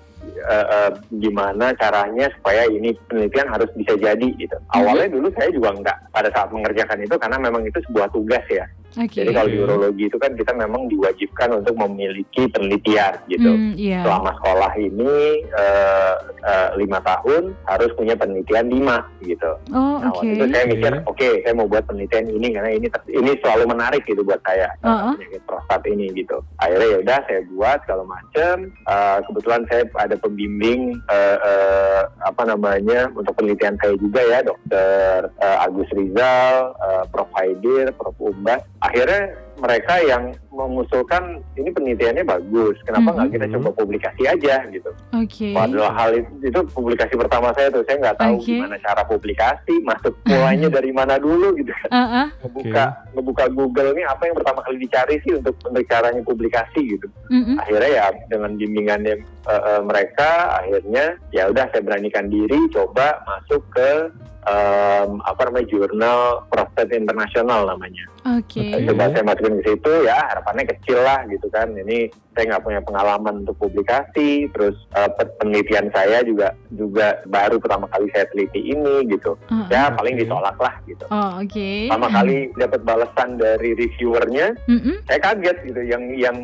uh, 0.47 0.66
uh, 0.66 0.90
gimana 1.23 1.73
caranya 1.76 2.26
supaya 2.38 2.66
ini 2.68 2.95
penelitian 3.06 3.49
harus 3.50 3.71
bisa 3.75 3.95
jadi 3.99 4.28
gitu. 4.37 4.56
Awalnya 4.75 5.09
dulu 5.12 5.28
saya 5.35 5.50
juga 5.52 5.71
nggak 5.75 5.99
pada 6.11 6.28
saat 6.33 6.49
mengerjakan 6.50 7.02
itu 7.02 7.14
karena 7.18 7.38
memang 7.40 7.62
itu 7.66 7.78
sebuah 7.90 8.09
tugas 8.11 8.45
ya. 8.50 8.66
Oke. 8.97 9.21
Jadi 9.21 9.31
kalau 9.37 9.49
di 9.53 9.59
urologi 9.61 10.05
itu 10.09 10.17
kan 10.17 10.33
kita 10.33 10.53
memang 10.57 10.88
diwajibkan 10.88 11.49
untuk 11.53 11.76
memiliki 11.76 12.49
penelitian 12.49 13.12
gitu. 13.29 13.50
Hmm, 13.53 13.73
iya. 13.76 14.00
Selama 14.00 14.33
sekolah 14.41 14.73
ini 14.81 15.15
eh, 15.45 16.15
eh, 16.49 16.69
lima 16.81 16.99
tahun 17.05 17.53
harus 17.69 17.93
punya 17.93 18.17
penelitian 18.17 18.73
lima 18.73 19.05
gitu. 19.21 19.53
Oh, 19.73 19.97
Nah, 19.97 20.12
oke. 20.12 20.25
waktu 20.25 20.33
itu 20.37 20.45
saya 20.53 20.65
mikir, 20.69 20.93
Oke. 21.05 21.09
oke, 21.12 21.29
saya 21.45 21.55
mau 21.57 21.69
buat 21.69 21.85
penelitian 21.85 22.26
ini 22.31 22.47
karena 22.53 22.71
ini 22.73 22.87
ini 23.12 23.31
selalu 23.41 23.65
menarik 23.69 24.03
gitu 24.05 24.21
buat 24.23 24.41
saya 24.45 24.69
uh, 24.81 24.88
Uh-uh. 24.88 25.12
penyakit 25.17 25.43
prostat 25.45 25.83
ini 25.85 26.07
gitu. 26.12 26.37
Akhirnya 26.61 26.88
ya 26.88 26.99
udah 27.05 27.19
saya 27.29 27.41
buat 27.53 27.79
segala 27.85 28.05
macam. 28.05 28.55
Uh, 28.88 29.19
kebetulan 29.29 29.62
saya 29.69 29.83
ada 29.97 30.17
pembimbing 30.17 30.81
uh, 31.09 31.37
uh, 31.41 32.00
apa 32.25 32.43
namanya 32.45 33.09
untuk 33.12 33.37
penelitian 33.37 33.76
saya 33.81 33.93
juga 33.97 34.21
ya, 34.25 34.38
dokter 34.41 35.29
uh, 35.41 35.65
Agus 35.65 35.88
Rizal, 35.93 36.73
uh, 36.79 37.05
Prof 37.11 37.29
Haidir, 37.37 37.93
Prof 37.97 38.17
Umbas. 38.21 38.65
Akhirnya 38.87 39.35
mereka 39.57 39.99
yang 40.05 40.37
mengusulkan 40.53 41.41
ini 41.57 41.69
penelitiannya 41.69 42.25
bagus, 42.25 42.77
kenapa 42.85 43.13
nggak 43.13 43.29
kita 43.37 43.47
Mhm. 43.49 43.55
coba 43.61 43.69
publikasi 43.77 44.23
aja 44.25 44.65
gitu. 44.69 44.91
Oke. 45.13 45.53
Padahal 45.53 45.93
hal 45.93 46.11
itu, 46.17 46.31
itu 46.49 46.61
publikasi 46.73 47.13
pertama 47.17 47.53
saya 47.53 47.69
tuh 47.69 47.85
saya 47.85 48.01
nggak 48.01 48.19
tahu 48.21 48.37
Oke. 48.41 48.49
gimana 48.57 48.77
cara 48.81 49.03
publikasi, 49.05 49.75
masuk 49.85 50.17
mulainya 50.25 50.69
dari 50.73 50.91
mana 50.93 51.21
dulu 51.21 51.57
gitu 51.61 51.73
kan. 51.85 51.91
Uh-uh. 51.93 52.27
Ngebuka 52.45 52.85
ngebuka 53.13 53.45
Google 53.53 53.93
ini 53.97 54.03
apa 54.05 54.23
yang 54.25 54.37
pertama 54.37 54.61
kali 54.65 54.77
dicari 54.81 55.17
sih 55.25 55.33
untuk 55.37 55.55
caranya 55.87 56.23
publikasi 56.25 56.81
gitu. 56.97 57.07
Mm-mm. 57.29 57.61
Akhirnya 57.61 57.91
ya 57.93 58.07
dengan 58.33 58.57
bimbingannya 58.57 59.15
eh, 59.23 59.63
eh, 59.71 59.81
mereka 59.85 60.59
akhirnya 60.59 61.21
ya 61.31 61.53
udah 61.53 61.69
saya 61.71 61.83
beranikan 61.85 62.27
diri 62.33 62.57
coba 62.73 63.21
masuk 63.29 63.63
ke 63.71 64.11
em, 64.47 65.11
apa 65.27 65.41
namanya 65.51 65.67
jurnal 65.67 66.47
prostat 66.47 66.91
internasional 66.95 67.67
namanya. 67.67 68.07
Oke. 68.39 68.63
Oke. 68.63 68.87
Coba 68.87 69.11
saya 69.11 69.27
masukin 69.47 69.62
ke 69.62 69.71
situ 69.79 69.93
ya 70.07 70.19
harapannya 70.35 70.65
kecil 70.67 70.99
lah 71.03 71.23
gitu 71.31 71.47
kan. 71.55 71.71
Ini 71.71 72.11
saya 72.37 72.45
nggak 72.53 72.65
punya 72.67 72.81
pengalaman 72.85 73.35
untuk 73.47 73.57
publikasi, 73.57 74.50
terus 74.53 74.76
pe- 74.93 75.33
penelitian 75.41 75.88
saya 75.95 76.21
juga 76.26 76.53
juga 76.75 77.23
baru 77.31 77.57
pertama 77.57 77.88
kali 77.88 78.11
saya 78.12 78.29
teliti 78.35 78.61
ini 78.61 79.09
gitu. 79.09 79.38
Uh-uh. 79.49 79.69
Ya 79.73 79.88
paling 79.95 80.19
Oke. 80.19 80.23
ditolak 80.26 80.57
lah 80.61 80.75
gitu. 80.85 81.05
Oh, 81.09 81.31
oke. 81.41 81.71
Pertama 81.88 82.09
kali 82.12 82.37
dapat 82.59 82.81
balasan 82.85 83.41
dari 83.41 83.71
reviewernya, 83.73 84.47
Mm-mm. 84.69 84.97
saya 85.09 85.19
kaget 85.23 85.57
gitu. 85.65 85.81
Yang 85.87 86.03
yang 86.21 86.37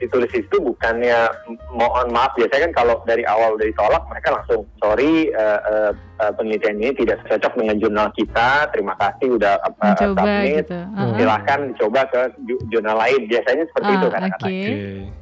ditulis 0.00 0.32
itu 0.32 0.56
bukannya 0.56 1.28
mohon 1.70 2.08
maaf 2.08 2.32
biasanya 2.32 2.66
kan 2.66 2.74
kalau 2.74 2.96
dari 3.04 3.20
awal 3.22 3.52
udah 3.52 3.68
ditolak 3.68 4.00
mereka 4.08 4.32
langsung 4.32 4.64
sorry 4.76 5.28
eh, 5.28 5.60
eh, 5.62 5.90
eh, 6.18 6.32
penelitian 6.34 6.80
ini 6.80 6.96
tidak 6.96 7.20
cocok 7.22 7.52
dengan 7.54 7.76
jurnal 7.76 8.08
kita 8.10 8.48
terima 8.72 8.96
kasih 8.96 9.36
udah 9.36 9.54
Mencoba 9.60 10.00
submit 10.00 10.64
gitu. 10.64 10.76
Uh-uh. 10.76 11.12
silahkan 11.14 11.60
dicoba 11.68 12.00
ke 12.08 12.20
ju- 12.42 12.62
jurnal 12.70 12.96
lain 12.96 13.20
biasanya 13.26 13.64
seperti 13.66 13.90
Ah, 13.90 13.94
itu 13.94 14.08
kan 14.08 14.20
oke. 14.26 14.58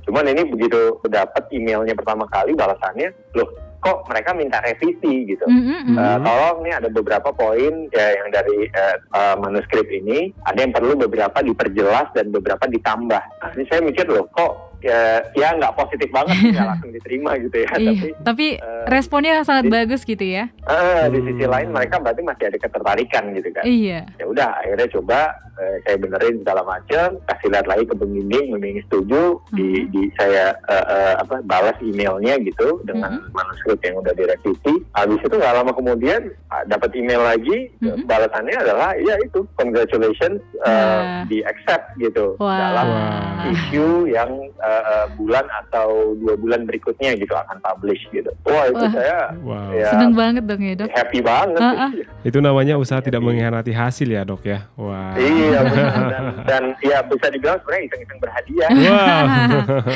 cuman 0.05 0.25
ini 0.29 0.43
begitu 0.47 0.81
dapat 1.05 1.43
emailnya 1.51 1.93
pertama 1.93 2.25
kali 2.29 2.55
balasannya 2.55 3.11
loh 3.35 3.51
kok 3.79 4.03
mereka 4.07 4.35
minta 4.35 4.59
revisi 4.59 5.23
gitu 5.25 5.47
Mm-mm. 5.47 5.95
Eh, 5.95 6.03
Mhm. 6.13 6.23
tolong 6.23 6.59
nih 6.61 6.75
ada 6.75 6.89
beberapa 6.89 7.31
poin 7.31 7.87
ya, 7.89 8.07
yang 8.13 8.29
dari 8.29 8.67
eh, 8.67 8.97
eh, 9.09 9.35
manuskrip 9.39 9.87
ini 9.87 10.35
ada 10.43 10.59
yang 10.59 10.71
perlu 10.71 10.99
beberapa 10.99 11.39
diperjelas 11.41 12.11
dan 12.11 12.29
beberapa 12.29 12.67
ditambah. 12.67 13.23
Nah, 13.39 13.51
ini 13.55 13.65
saya 13.67 13.79
mikir 13.81 14.03
loh 14.05 14.27
kok 14.29 14.68
ya 14.81 15.01
ya 15.33 15.49
nggak 15.53 15.75
positif 15.75 16.07
banget 16.09 16.55
nggak 16.55 16.67
langsung 16.69 16.91
diterima 16.91 17.35
gitu 17.37 17.57
ya. 17.57 17.69
Iya, 17.75 17.91
Tapi 17.91 18.09
tapi 18.23 18.47
eh, 18.55 18.85
responnya 18.87 19.43
sangat 19.43 19.67
di- 19.67 19.73
bagus 19.73 20.03
gitu 20.03 20.23
ya. 20.23 20.47
eh, 20.65 21.05
di 21.09 21.19
sisi 21.21 21.43
Hmm. 21.43 21.51
lain 21.51 21.69
mereka 21.71 21.99
berarti 21.99 22.23
masih 22.23 22.45
ada 22.47 22.59
ketertarikan 22.59 23.25
gitu 23.33 23.49
kan. 23.51 23.65
Iya. 23.65 24.01
Ya 24.15 24.25
udah 24.25 24.49
akhirnya 24.57 24.89
coba 24.91 25.19
eh, 25.59 25.77
saya 25.83 25.97
benerin 25.99 26.41
segala 26.41 26.63
macam, 26.63 27.09
kasih 27.27 27.49
lihat 27.51 27.67
lagi 27.67 27.85
ke 27.85 27.95
pembimbing, 27.95 28.47
pembimbing 28.53 28.83
setuju, 28.87 29.23
di, 29.51 29.69
Mhm. 29.83 29.91
di 29.91 30.03
saya 30.15 30.45
eh, 30.65 30.87
eh, 30.87 31.15
apa 31.19 31.43
balas 31.43 31.77
emailnya 31.81 32.39
gitu 32.41 32.81
dengan 32.83 33.19
Mhm. 33.19 33.31
manuskrip 33.31 33.81
yang 33.83 33.99
udah 33.99 34.13
direvisi. 34.13 34.75
Habis 34.93 35.21
itu 35.21 35.35
nggak 35.35 35.55
lama 35.55 35.73
kemudian 35.73 36.23
ah, 36.49 36.65
dapat 36.65 36.91
email 36.95 37.21
lagi, 37.21 37.69
Mhm. 37.79 38.07
balasannya 38.07 38.57
adalah 38.57 38.97
ya 38.97 39.19
itu 39.21 39.45
congratulations 39.55 40.41
eh, 40.59 40.71
Wah. 40.71 41.23
di 41.25 41.39
accept 41.43 41.99
gitu 41.99 42.35
Wah. 42.37 42.57
dalam 42.57 42.87
Wah. 42.89 43.51
issue 43.51 44.09
yang 44.09 44.31
eh, 44.59 44.83
eh, 44.85 45.07
bulan 45.15 45.45
atau 45.65 46.15
dua 46.17 46.35
bulan 46.35 46.65
berikutnya 46.65 47.15
gitu 47.15 47.31
akan 47.31 47.59
publish 47.59 48.03
gitu. 48.11 48.29
Wah 48.43 48.67
itu 48.67 48.81
Wah. 48.81 48.91
saya 48.91 49.19
Wow. 49.41 49.71
ya 49.71 49.89
Seneng 49.93 50.13
banget 50.13 50.43
dong 50.45 50.61
ya, 50.61 50.75
Dok. 50.75 50.89
happy 50.91 51.21
banget. 51.21 51.61
Ah. 51.61 51.91
Itu 52.21 52.39
namanya 52.39 52.75
usaha 52.75 52.99
tidak 52.99 53.21
mengkhianati 53.21 53.71
hasil 53.71 54.09
ya 54.09 54.23
dok 54.23 54.43
ya. 54.43 54.67
Wah. 54.75 55.15
Iya 55.15 55.48
benar. 55.51 55.93
dan, 56.13 56.25
dan 56.45 56.63
ya 56.81 56.99
bisa 57.03 57.27
dibilang 57.29 57.59
sebenarnya 57.59 57.85
iseng-iseng 57.87 58.19
berhadiah. 58.19 58.71
Wow. 58.71 59.25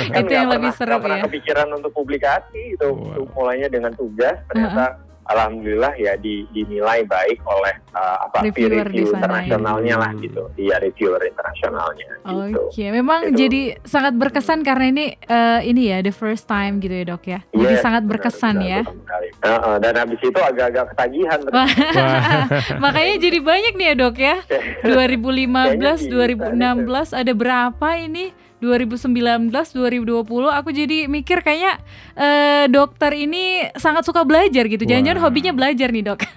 Kan 0.09 0.21
Itu 0.23 0.33
yang 0.33 0.47
nggak 0.47 0.53
lebih 0.53 0.71
pernah- 0.71 0.73
seru 0.75 0.89
nggak 0.89 1.03
pernah 1.03 1.19
ya. 1.19 1.25
kepikiran 1.25 1.69
untuk 1.73 1.93
publikasi 1.93 2.63
itu 2.73 2.89
Wow. 2.89 3.13
Itu 3.13 3.21
mulainya 3.33 3.69
dengan 3.69 3.93
tugas 3.93 4.37
ternyata 4.47 4.85
alhamdulillah 5.25 5.95
ya 5.95 6.15
di- 6.15 6.45
dinilai 6.49 7.03
baik 7.03 7.39
oleh 7.43 7.75
uh, 7.91 8.27
apa 8.27 8.43
Reviewer 8.43 8.85
review 8.85 9.07
sana 9.09 9.23
ya. 9.39 9.47
internasionalnya 9.47 9.95
lah 9.97 10.11
Hmm. 10.11 10.21
gitu 10.21 10.43
iya 10.57 10.77
reviewer 10.77 11.23
internasionalnya 11.23 12.11
gitu. 12.23 12.61
Oke, 12.65 12.85
memang 12.89 13.21
Itu- 13.27 13.39
jadi 13.39 13.63
sangat 13.83 14.15
berkesan 14.15 14.61
karena 14.61 14.87
ini 14.89 15.07
eh, 15.17 15.61
ini 15.65 15.83
ya 15.89 15.99
the 16.01 16.11
first 16.11 16.45
time 16.45 16.79
gitu 16.79 16.93
ya 16.93 17.05
dok 17.07 17.25
ya. 17.25 17.41
Jadi 17.49 17.73
Yes, 17.73 17.81
sangat 17.81 18.03
benar, 18.03 18.13
berkesan 18.19 18.55
benar, 18.57 18.69
ya. 18.69 18.81
betul 18.83 18.99
sekali. 19.01 19.29
Heeh, 19.43 19.75
dan 19.79 19.95
habis 19.97 20.21
itu 20.21 20.41
agak-agak 20.41 20.85
ketagihan 20.91 21.39
makanya 22.85 23.15
jadi 23.19 23.39
banyak 23.41 23.73
nih 23.75 23.87
ya 23.87 23.95
dok 23.97 24.17
ya. 24.17 24.37
2015, 24.85 25.79
Kayaknya 25.79 25.93
bisa 25.97 27.07
2016 27.09 27.21
ada 27.21 27.33
berapa 27.33 27.89
ini? 27.97 28.27
2019, 28.63 29.51
2020 29.51 30.23
aku 30.49 30.71
jadi 30.71 31.11
mikir 31.11 31.43
kayaknya 31.43 31.83
eh, 32.15 32.65
dokter 32.67 33.13
ini 33.15 33.45
sangat 33.75 34.03
suka 34.03 34.23
belajar 34.23 34.65
gitu. 34.65 34.83
Jangan-jangan 34.83 35.21
hobinya 35.21 35.53
belajar 35.53 35.89
nih 35.89 36.05
dok. 36.05 36.21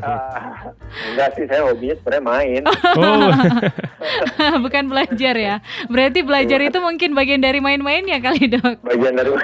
Ah, 0.00 0.72
enggak 1.12 1.28
sih 1.34 1.44
saya 1.44 1.62
hobinya 1.62 1.94
sebenarnya 1.94 2.24
main 2.24 2.62
Oh. 2.96 3.30
Bukan 4.64 4.84
belajar 4.86 5.34
ya. 5.36 5.54
Berarti 5.86 6.20
belajar 6.20 6.58
itu 6.58 6.78
mungkin 6.78 7.12
bagian 7.12 7.38
dari 7.38 7.60
main-mainnya 7.60 8.18
kali 8.18 8.48
dok. 8.48 8.80
bagian 8.82 9.14
dari 9.14 9.30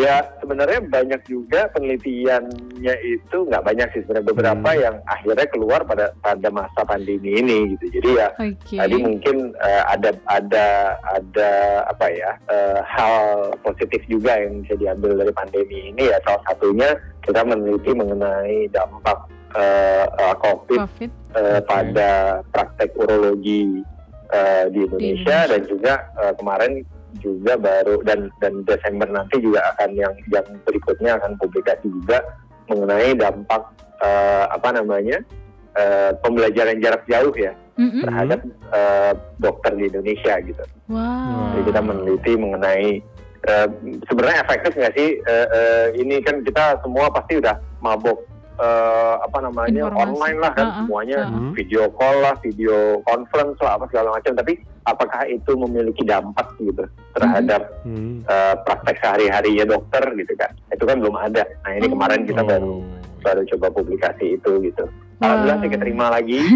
ya 0.00 0.24
sebenarnya 0.40 0.80
banyak 0.82 1.20
juga 1.28 1.68
penelitiannya 1.70 2.94
itu 3.04 3.36
nggak 3.44 3.60
banyak 3.60 3.88
sih 3.92 4.00
sebenarnya 4.02 4.24
beberapa 4.26 4.68
Hmm. 4.72 4.80
yang 4.80 4.96
akhirnya 5.04 5.46
keluar 5.52 5.80
pada 5.84 6.16
pada 6.18 6.48
masa 6.48 6.80
pandemi 6.82 7.36
ini 7.36 7.76
gitu 7.76 8.00
jadi 8.00 8.08
ya 8.16 8.28
Oke. 8.40 8.76
tadi 8.80 8.96
mungkin 8.96 9.36
eh, 9.52 9.82
ada 9.84 10.10
ada 10.24 10.66
ada 11.12 11.50
apa 11.86 12.06
ya 12.08 12.30
eh, 12.48 12.80
hal 12.82 13.22
positif 13.62 14.00
juga 14.06 14.36
yang 14.38 14.62
bisa 14.62 14.74
diambil 14.78 15.10
dari 15.18 15.32
pandemi 15.34 15.90
ini 15.90 16.10
ya 16.10 16.18
salah 16.26 16.42
satunya 16.50 16.90
kita 17.22 17.40
meneliti 17.46 17.90
mengenai 17.94 18.66
dampak 18.70 19.18
eh, 19.56 20.06
eh, 20.06 20.34
COVID 20.42 20.80
Covid. 20.86 21.10
eh, 21.38 21.60
pada 21.66 22.10
praktek 22.50 22.90
urologi 22.98 23.82
eh, 24.32 24.64
di 24.70 24.86
Indonesia 24.86 25.46
Indonesia. 25.46 25.50
dan 25.50 25.60
juga 25.68 25.92
eh, 26.22 26.32
kemarin 26.38 26.72
juga 27.20 27.60
baru 27.60 28.00
dan 28.08 28.32
dan 28.40 28.64
Desember 28.64 29.04
nanti 29.06 29.36
juga 29.38 29.60
akan 29.76 29.90
yang 29.92 30.14
yang 30.32 30.46
berikutnya 30.64 31.20
akan 31.20 31.36
publikasi 31.36 31.86
juga 31.92 32.24
mengenai 32.72 33.12
dampak 33.14 33.62
eh, 34.00 34.44
apa 34.48 34.68
namanya 34.80 35.20
eh, 35.76 36.10
pembelajaran 36.24 36.80
jarak 36.80 37.04
jauh 37.04 37.34
ya 37.36 37.52
Mm-mm. 37.76 38.04
terhadap 38.04 38.40
eh, 38.72 39.12
dokter 39.40 39.72
di 39.76 39.88
Indonesia 39.92 40.40
gitu. 40.44 40.64
Wow. 40.88 41.52
Jadi 41.56 41.62
kita 41.72 41.80
meneliti 41.80 42.32
mengenai 42.36 42.88
eh, 43.44 43.66
sebenarnya 44.04 44.38
efektif 44.40 44.72
nggak 44.72 44.94
sih 44.94 45.08
eh, 45.18 45.46
eh, 45.48 45.86
ini 45.96 46.20
kan 46.20 46.40
kita 46.40 46.78
semua 46.78 47.08
pasti 47.08 47.36
udah 47.36 47.52
mabok 47.78 48.18
eh, 48.54 49.14
apa 49.18 49.38
namanya 49.40 49.88
Informasi. 49.88 50.02
online 50.04 50.38
lah 50.38 50.52
kan 50.52 50.62
Ah, 50.62 50.70
ah, 50.70 50.78
semuanya 50.78 51.18
ah, 51.18 51.26
ah. 51.26 51.34
Hmm. 51.34 51.52
video 51.52 51.82
call 51.90 52.16
lah, 52.20 52.34
video 52.38 52.76
conference 53.02 53.58
lah 53.58 53.72
apa 53.74 53.84
segala 53.88 54.08
macam. 54.12 54.32
Tapi 54.34 54.52
apakah 54.84 55.22
itu 55.26 55.52
memiliki 55.56 56.02
dampak 56.02 56.46
gitu 56.58 56.84
terhadap 57.12 57.62
Hmm. 57.82 58.22
eh, 58.22 58.54
praktek 58.62 58.98
sehari-harinya 58.98 59.64
dokter 59.68 60.04
gitu 60.14 60.32
kan? 60.36 60.50
Itu 60.68 60.84
kan 60.84 60.98
belum 60.98 61.16
ada. 61.16 61.42
Nah 61.62 61.72
ini 61.72 61.86
Oh. 61.86 61.92
kemarin 61.92 62.20
kita 62.22 62.42
baru 62.42 62.72
Oh. 62.78 62.84
baru 63.20 63.42
coba 63.48 63.66
publikasi 63.72 64.36
itu 64.36 64.52
gitu. 64.60 64.84
Alhamdulillah 65.18 65.58
sih 65.62 65.70
keterima 65.70 66.06
lagi. 66.10 66.38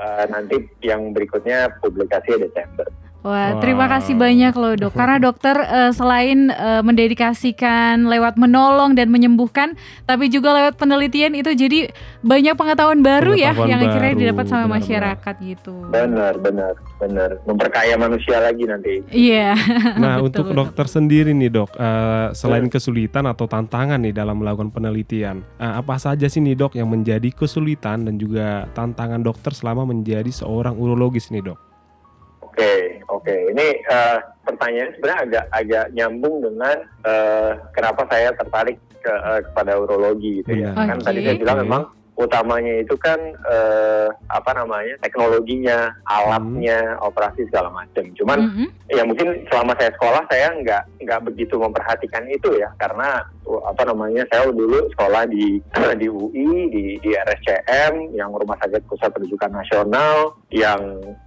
Eh, 0.00 0.24
nanti 0.28 0.56
yang 0.80 1.12
berikutnya 1.12 1.68
publikasi 1.78 2.36
Desember. 2.38 2.84
Wah, 3.20 3.52
Wow. 3.52 3.60
terima 3.60 3.84
kasih 3.84 4.14
banyak 4.14 4.54
loh 4.54 4.74
dok. 4.74 4.92
Karena 4.92 5.20
dokter 5.26 5.56
eh, 5.60 5.92
selain 5.92 6.48
eh, 6.48 6.80
mendedikasikan 6.80 8.08
lewat 8.08 8.34
menolong 8.34 8.96
dan 8.96 9.08
menyembuhkan, 9.08 9.76
tapi 10.04 10.26
juga 10.26 10.56
lewat 10.56 10.74
penelitian 10.74 11.32
itu 11.32 11.52
jadi 11.52 11.92
banyak 12.20 12.54
pengetahuan 12.54 13.00
baru 13.00 13.32
ya 13.32 13.52
Pengetahuan 13.52 13.68
yang 13.68 13.80
akhirnya 13.82 14.12
baru, 14.12 14.20
didapat 14.24 14.44
sama 14.46 14.64
benar-benar. 14.64 14.78
masyarakat 14.80 15.34
gitu. 15.42 15.74
Benar, 15.86 16.34
benar, 16.36 16.74
benar. 16.96 17.30
Memperkaya 17.44 17.94
manusia 17.94 18.36
lagi 18.38 18.64
nanti. 18.64 18.94
Iya. 19.10 19.52
Nah, 20.00 20.16
Betul, 20.16 20.24
untuk 20.24 20.46
betul. 20.46 20.56
dokter 20.56 20.86
sendiri 20.86 21.30
nih 21.30 21.50
dok, 21.50 21.70
eh, 21.74 22.26
selain 22.32 22.66
kesulitan 22.66 23.26
atau 23.26 23.44
tantangan 23.44 24.00
nih 24.00 24.12
dalam 24.12 24.40
melakukan 24.40 24.70
penelitian, 24.70 25.44
eh, 25.56 25.72
apa 25.76 25.96
saja 25.96 26.24
sih 26.24 26.40
nih 26.40 26.56
dok 26.56 26.72
yang 26.74 26.88
menjadi 26.88 27.28
kesulitan 27.30 28.08
dan 28.08 28.16
juga 28.16 28.64
tantangan 28.72 29.20
dokter 29.20 29.52
selama 29.52 29.84
menjadi 29.84 30.30
seorang 30.30 30.72
urologis 30.74 31.28
nih 31.28 31.44
dok? 31.44 31.58
Oke, 32.40 32.89
oke. 33.20 33.36
Ini 33.52 33.66
eh, 33.84 34.18
pertanyaan 34.48 34.90
sebenarnya 34.96 35.20
agak 35.28 35.44
agak 35.52 35.84
nyambung 35.92 36.34
dengan 36.40 36.76
eh, 37.04 37.50
kenapa 37.76 38.02
saya 38.08 38.32
tertarik 38.32 38.76
ke, 39.04 39.12
eh, 39.12 39.40
kepada 39.44 39.72
urologi 39.76 40.40
gitu 40.40 40.52
ya. 40.56 40.72
Benar. 40.72 40.88
Kan 40.96 40.98
tadi 41.04 41.18
saya 41.20 41.36
bilang 41.36 41.58
memang 41.60 41.82
utamanya 42.20 42.84
itu 42.84 42.94
kan 43.00 43.18
eh, 43.48 44.08
apa 44.28 44.50
namanya 44.52 44.94
teknologinya, 45.00 45.90
alatnya, 46.04 47.00
operasi 47.00 47.48
segala 47.48 47.72
macam. 47.72 48.04
Cuman 48.14 48.38
Mm-mm. 48.44 48.68
ya 48.92 49.02
mungkin 49.08 49.48
selama 49.48 49.72
saya 49.80 49.90
sekolah 49.96 50.22
saya 50.28 50.52
nggak 50.60 50.82
nggak 51.08 51.20
begitu 51.32 51.56
memperhatikan 51.56 52.28
itu 52.28 52.60
ya 52.60 52.68
karena 52.76 53.24
uh, 53.48 53.62
apa 53.72 53.88
namanya 53.88 54.28
saya 54.28 54.52
dulu 54.52 54.86
sekolah 54.92 55.24
di 55.30 55.58
di 56.00 56.06
UI 56.06 56.50
di 56.68 56.84
di 57.00 57.10
RSCM 57.16 58.12
yang 58.12 58.30
rumah 58.36 58.60
sakit 58.60 58.84
pusat 58.84 59.10
rujukan 59.16 59.48
nasional 59.50 60.36
yang 60.50 60.80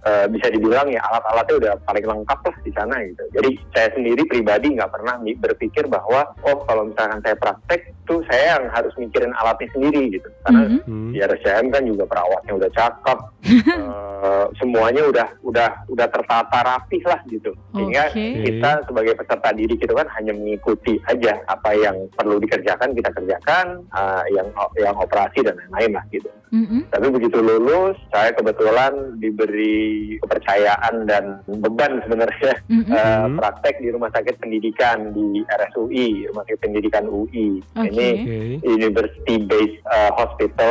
eh, 0.04 0.26
bisa 0.28 0.52
dibilang 0.52 0.86
ya 0.92 1.00
alat-alatnya 1.10 1.54
udah 1.58 1.72
paling 1.88 2.04
lengkap 2.04 2.38
lah 2.44 2.56
di 2.60 2.72
sana 2.76 2.94
gitu 3.02 3.24
jadi 3.32 3.50
saya 3.72 3.88
sendiri 3.96 4.22
pribadi 4.28 4.76
nggak 4.76 4.92
pernah 4.92 5.16
berpikir 5.20 5.88
bahwa 5.88 6.28
oh 6.44 6.62
kalau 6.68 6.88
misalkan 6.88 7.20
saya 7.24 7.36
praktek 7.40 7.92
tuh 8.04 8.20
saya 8.28 8.60
yang 8.60 8.64
harus 8.68 8.92
mikirin 9.00 9.32
alatnya 9.40 9.68
sendiri 9.72 10.12
gitu 10.20 10.28
karena 10.44 10.62
Mhm. 10.64 10.70
Hmm. 10.74 10.83
Di 10.86 11.18
RSCM 11.18 11.66
kan 11.68 11.82
juga 11.82 12.04
perawatnya 12.04 12.52
udah 12.54 12.70
cakep, 12.70 13.18
eh, 13.68 14.46
semuanya 14.58 15.02
udah 15.04 15.26
udah 15.42 15.68
udah 15.88 16.06
tertata 16.08 16.58
rapih 16.60 17.02
lah 17.04 17.20
gitu. 17.28 17.52
Sehingga 17.72 18.10
Oke. 18.10 18.44
kita 18.44 18.70
sebagai 18.86 19.14
peserta 19.16 19.48
didik 19.52 19.80
itu 19.80 19.94
kan 19.94 20.08
hanya 20.16 20.32
mengikuti 20.32 20.96
aja 21.06 21.40
apa 21.46 21.70
yang 21.74 21.96
perlu 22.12 22.38
dikerjakan 22.38 22.92
kita 22.92 23.10
kerjakan, 23.10 23.66
eh, 23.88 24.24
yang 24.32 24.48
yang 24.76 24.96
operasi 24.96 25.40
dan 25.40 25.56
lain-lain 25.68 25.98
lah 25.98 26.04
gitu. 26.10 26.30
Mm-mm. 26.54 26.86
Tapi 26.86 27.10
begitu 27.10 27.42
lulus, 27.42 27.98
saya 28.14 28.30
kebetulan 28.30 29.18
diberi 29.18 30.14
kepercayaan 30.22 31.02
dan 31.02 31.42
beban 31.50 31.98
sebenarnya 32.06 32.54
eh, 32.94 33.22
Mhm. 33.24 33.42
praktek 33.42 33.82
di 33.82 33.90
rumah 33.90 34.10
sakit 34.10 34.38
pendidikan 34.38 35.10
di 35.10 35.42
RSUI, 35.44 36.30
rumah 36.30 36.46
sakit 36.46 36.60
pendidikan 36.62 37.10
UI. 37.10 37.58
Oke. 37.74 37.90
Ini. 37.90 38.62
University 38.62 39.42
Based 39.42 39.82
uh, 39.84 40.14